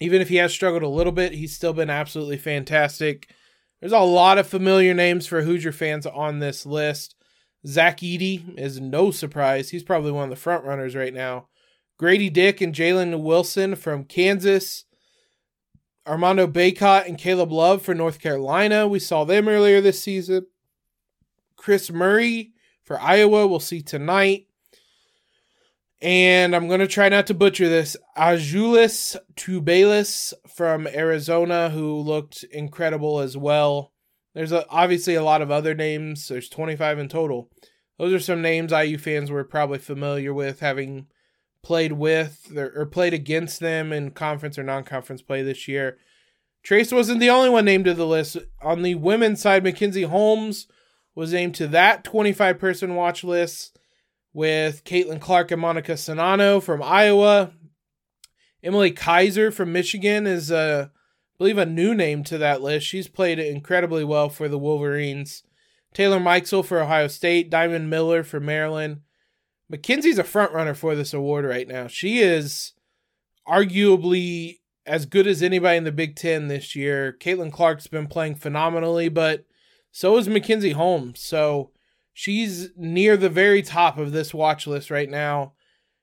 Even 0.00 0.20
if 0.20 0.28
he 0.28 0.36
has 0.36 0.52
struggled 0.52 0.82
a 0.82 0.88
little 0.88 1.12
bit, 1.12 1.32
he's 1.32 1.54
still 1.54 1.72
been 1.72 1.90
absolutely 1.90 2.36
fantastic. 2.36 3.30
There's 3.80 3.92
a 3.92 4.00
lot 4.00 4.38
of 4.38 4.46
familiar 4.46 4.94
names 4.94 5.26
for 5.26 5.42
Hoosier 5.42 5.72
fans 5.72 6.06
on 6.06 6.38
this 6.38 6.66
list. 6.66 7.14
Zach 7.66 7.98
Edey 7.98 8.58
is 8.58 8.80
no 8.80 9.10
surprise. 9.10 9.70
He's 9.70 9.84
probably 9.84 10.12
one 10.12 10.24
of 10.24 10.30
the 10.30 10.36
front 10.36 10.64
runners 10.64 10.96
right 10.96 11.14
now. 11.14 11.48
Grady 11.96 12.28
Dick 12.28 12.60
and 12.60 12.74
Jalen 12.74 13.22
Wilson 13.22 13.76
from 13.76 14.04
Kansas. 14.04 14.84
Armando 16.06 16.46
Bacot 16.46 17.06
and 17.06 17.16
Caleb 17.16 17.50
Love 17.50 17.80
for 17.80 17.94
North 17.94 18.20
Carolina. 18.20 18.86
We 18.86 18.98
saw 18.98 19.24
them 19.24 19.48
earlier 19.48 19.80
this 19.80 20.02
season. 20.02 20.46
Kris 21.56 21.90
Murray 21.90 22.53
for 22.84 23.00
Iowa, 23.00 23.46
we'll 23.46 23.60
see 23.60 23.82
tonight 23.82 24.46
and 26.04 26.54
I'm 26.54 26.68
going 26.68 26.80
to 26.80 26.86
try 26.86 27.08
not 27.08 27.26
to 27.28 27.34
butcher 27.34 27.66
this. 27.66 27.96
Azulis 28.14 29.16
Tubelis 29.36 30.34
from 30.54 30.86
Arizona, 30.86 31.70
who 31.70 31.98
looked 31.98 32.44
incredible 32.52 33.20
as 33.20 33.38
well. 33.38 33.90
There's 34.34 34.52
a, 34.52 34.68
obviously 34.68 35.14
a 35.14 35.24
lot 35.24 35.40
of 35.40 35.50
other 35.50 35.74
names. 35.74 36.28
There's 36.28 36.50
25 36.50 36.98
in 36.98 37.08
total. 37.08 37.48
Those 37.98 38.12
are 38.12 38.20
some 38.20 38.42
names 38.42 38.70
IU 38.70 38.98
fans 38.98 39.30
were 39.30 39.44
probably 39.44 39.78
familiar 39.78 40.34
with, 40.34 40.60
having 40.60 41.06
played 41.62 41.92
with 41.92 42.52
or, 42.54 42.70
or 42.76 42.84
played 42.84 43.14
against 43.14 43.60
them 43.60 43.90
in 43.90 44.10
conference 44.10 44.58
or 44.58 44.62
non-conference 44.62 45.22
play 45.22 45.42
this 45.42 45.66
year. 45.66 45.96
Trayce 46.62 46.92
wasn't 46.92 47.20
the 47.20 47.30
only 47.30 47.48
one 47.48 47.64
named 47.64 47.86
to 47.86 47.94
the 47.94 48.06
list. 48.06 48.36
On 48.62 48.82
the 48.82 48.96
women's 48.96 49.40
side, 49.40 49.64
Mackenzie 49.64 50.02
Holmes 50.02 50.66
was 51.14 51.32
named 51.32 51.54
to 51.56 51.68
that 51.68 52.04
25 52.04 52.58
person 52.58 52.94
watch 52.94 53.24
list 53.24 53.78
with 54.32 54.84
Caitlin 54.84 55.20
Clark 55.20 55.50
and 55.50 55.62
Monika 55.62 55.92
Czinano 55.92 56.62
from 56.62 56.82
Iowa. 56.82 57.52
Emily 58.62 58.92
Kiser 58.92 59.52
from 59.52 59.72
Michigan 59.72 60.26
is, 60.26 60.50
uh, 60.50 60.88
I 60.88 61.36
believe, 61.38 61.58
a 61.58 61.66
new 61.66 61.94
name 61.94 62.24
to 62.24 62.38
that 62.38 62.62
list. 62.62 62.86
She's 62.86 63.08
played 63.08 63.38
incredibly 63.38 64.04
well 64.04 64.28
for 64.28 64.48
the 64.48 64.58
Wolverines. 64.58 65.44
Taylor 65.92 66.18
Mikesell 66.18 66.64
for 66.64 66.80
Ohio 66.80 67.06
State. 67.06 67.50
Diamond 67.50 67.88
Miller 67.88 68.24
for 68.24 68.40
Maryland. 68.40 69.02
Mackenzie's 69.68 70.18
a 70.18 70.24
front 70.24 70.52
runner 70.52 70.74
for 70.74 70.94
this 70.94 71.14
award 71.14 71.44
right 71.44 71.68
now. 71.68 71.86
She 71.86 72.18
is 72.18 72.72
arguably 73.46 74.58
as 74.86 75.06
good 75.06 75.26
as 75.26 75.42
anybody 75.42 75.76
in 75.76 75.84
the 75.84 75.92
Big 75.92 76.16
Ten 76.16 76.48
this 76.48 76.74
year. 76.74 77.16
Caitlin 77.18 77.52
Clark's 77.52 77.86
been 77.86 78.06
playing 78.06 78.34
phenomenally, 78.34 79.08
but 79.08 79.44
so 79.96 80.16
is 80.16 80.26
Mackenzie 80.26 80.72
Holmes. 80.72 81.20
So 81.20 81.70
she's 82.12 82.70
near 82.76 83.16
the 83.16 83.28
very 83.28 83.62
top 83.62 83.96
of 83.96 84.10
this 84.10 84.34
watch 84.34 84.66
list 84.66 84.90
right 84.90 85.08
now. 85.08 85.52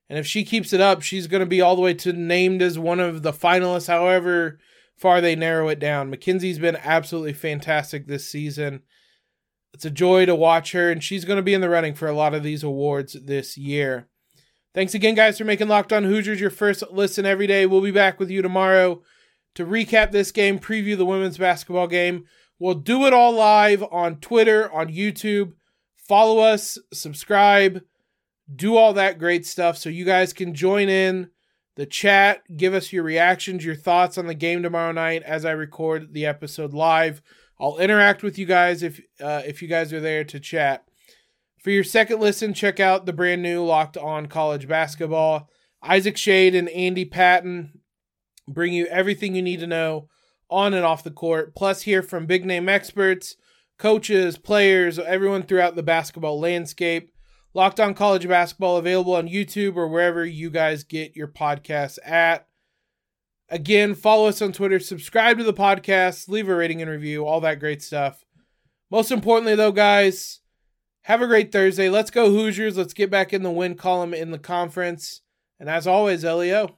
And 0.09 0.17
if 0.17 0.25
she 0.25 0.45
keeps 0.45 0.71
it 0.71 0.79
up, 0.79 1.01
she's 1.01 1.27
going 1.27 1.41
to 1.41 1.45
be 1.45 1.59
all 1.59 1.75
the 1.75 1.81
way 1.81 1.93
to 1.95 2.13
named 2.13 2.61
as 2.61 2.79
one 2.79 3.01
of 3.01 3.21
the 3.21 3.33
finalists, 3.33 3.87
however 3.87 4.59
far 4.95 5.19
they 5.19 5.35
narrow 5.35 5.67
it 5.67 5.77
down. 5.77 6.09
Mackenzie's 6.09 6.57
been 6.57 6.77
absolutely 6.77 7.33
fantastic 7.33 8.07
this 8.07 8.25
season. 8.29 8.83
It's 9.73 9.83
a 9.83 9.91
joy 9.91 10.25
to 10.25 10.35
watch 10.35 10.71
her, 10.71 10.89
and 10.89 11.03
she's 11.03 11.25
going 11.25 11.37
to 11.37 11.43
be 11.43 11.53
in 11.53 11.59
the 11.59 11.69
running 11.69 11.93
for 11.93 12.07
a 12.07 12.13
lot 12.13 12.33
of 12.33 12.43
these 12.43 12.63
awards 12.63 13.17
this 13.25 13.57
year. 13.57 14.07
Thanks 14.73 14.93
again, 14.93 15.15
guys, 15.15 15.37
for 15.37 15.43
making 15.43 15.67
Locked 15.67 15.91
On 15.91 16.05
Hoosiers 16.05 16.39
your 16.39 16.49
first 16.49 16.81
listen 16.91 17.25
every 17.25 17.47
day. 17.47 17.65
We'll 17.65 17.81
be 17.81 17.91
back 17.91 18.21
with 18.21 18.29
you 18.29 18.41
tomorrow 18.41 19.01
to 19.55 19.65
recap 19.65 20.11
this 20.11 20.31
game, 20.31 20.59
preview 20.59 20.95
the 20.95 21.05
women's 21.05 21.37
basketball 21.37 21.87
game. 21.87 22.23
We'll 22.61 22.75
do 22.75 23.07
it 23.07 23.13
all 23.13 23.31
live 23.31 23.83
on 23.91 24.17
Twitter, 24.17 24.71
on 24.71 24.89
YouTube. 24.89 25.53
Follow 26.07 26.37
us, 26.37 26.77
subscribe, 26.93 27.81
do 28.55 28.77
all 28.77 28.93
that 28.93 29.17
great 29.17 29.47
stuff 29.47 29.79
so 29.79 29.89
you 29.89 30.05
guys 30.05 30.31
can 30.31 30.53
join 30.53 30.87
in 30.87 31.31
the 31.75 31.87
chat, 31.87 32.43
give 32.55 32.75
us 32.75 32.93
your 32.93 33.01
reactions, 33.01 33.65
your 33.65 33.73
thoughts 33.73 34.15
on 34.15 34.27
the 34.27 34.35
game 34.35 34.61
tomorrow 34.61 34.91
night 34.91 35.23
as 35.23 35.43
I 35.43 35.53
record 35.53 36.13
the 36.13 36.27
episode 36.27 36.71
live. 36.71 37.23
I'll 37.59 37.79
interact 37.79 38.21
with 38.21 38.37
you 38.37 38.45
guys 38.45 38.83
if 38.83 39.01
uh, 39.19 39.41
if 39.43 39.63
you 39.63 39.67
guys 39.67 39.91
are 39.91 39.99
there 39.99 40.23
to 40.25 40.39
chat. 40.39 40.83
For 41.63 41.71
your 41.71 41.83
second 41.83 42.19
listen, 42.19 42.53
check 42.53 42.79
out 42.79 43.07
the 43.07 43.13
brand 43.13 43.41
new 43.41 43.63
Locked 43.63 43.97
On 43.97 44.27
College 44.27 44.67
Basketball. 44.67 45.49
Isaac 45.81 46.15
Schade 46.15 46.55
and 46.55 46.69
Andy 46.69 47.05
Patton 47.05 47.79
bring 48.47 48.71
you 48.71 48.85
everything 48.85 49.33
you 49.33 49.41
need 49.41 49.61
to 49.61 49.67
know 49.67 50.09
on 50.51 50.73
and 50.73 50.85
off 50.85 51.03
the 51.03 51.11
court, 51.11 51.55
plus 51.55 51.83
hear 51.83 52.03
from 52.03 52.25
big 52.25 52.45
name 52.45 52.69
experts, 52.69 53.37
coaches, 53.79 54.37
players, 54.37 54.99
everyone 54.99 55.43
throughout 55.43 55.75
the 55.75 55.83
basketball 55.83 56.39
landscape. 56.39 57.11
Locked 57.53 57.79
On 57.79 57.93
College 57.93 58.27
Basketball 58.27 58.77
available 58.77 59.15
on 59.15 59.27
YouTube 59.27 59.75
or 59.75 59.87
wherever 59.87 60.25
you 60.25 60.49
guys 60.49 60.83
get 60.83 61.17
your 61.17 61.27
podcasts 61.27 61.99
at. 62.05 62.47
Again, 63.49 63.93
follow 63.93 64.27
us 64.27 64.41
on 64.41 64.53
Twitter, 64.53 64.79
subscribe 64.79 65.37
to 65.37 65.43
the 65.43 65.53
podcast, 65.53 66.29
leave 66.29 66.47
a 66.47 66.55
rating 66.55 66.81
and 66.81 66.89
review, 66.89 67.25
all 67.25 67.41
that 67.41 67.59
great 67.59 67.81
stuff. 67.81 68.23
Most 68.89 69.11
importantly, 69.11 69.55
though, 69.55 69.73
guys, 69.73 70.39
have 71.03 71.21
a 71.21 71.27
great 71.27 71.51
Thursday. 71.51 71.89
Let's 71.89 72.11
go 72.11 72.29
Hoosiers. 72.29 72.77
Let's 72.77 72.93
get 72.93 73.09
back 73.09 73.33
in 73.33 73.43
the 73.43 73.51
win 73.51 73.75
column 73.75 74.13
in 74.13 74.31
the 74.31 74.39
conference. 74.39 75.21
And 75.59 75.69
as 75.69 75.87
always, 75.87 76.23
LEO. 76.23 76.77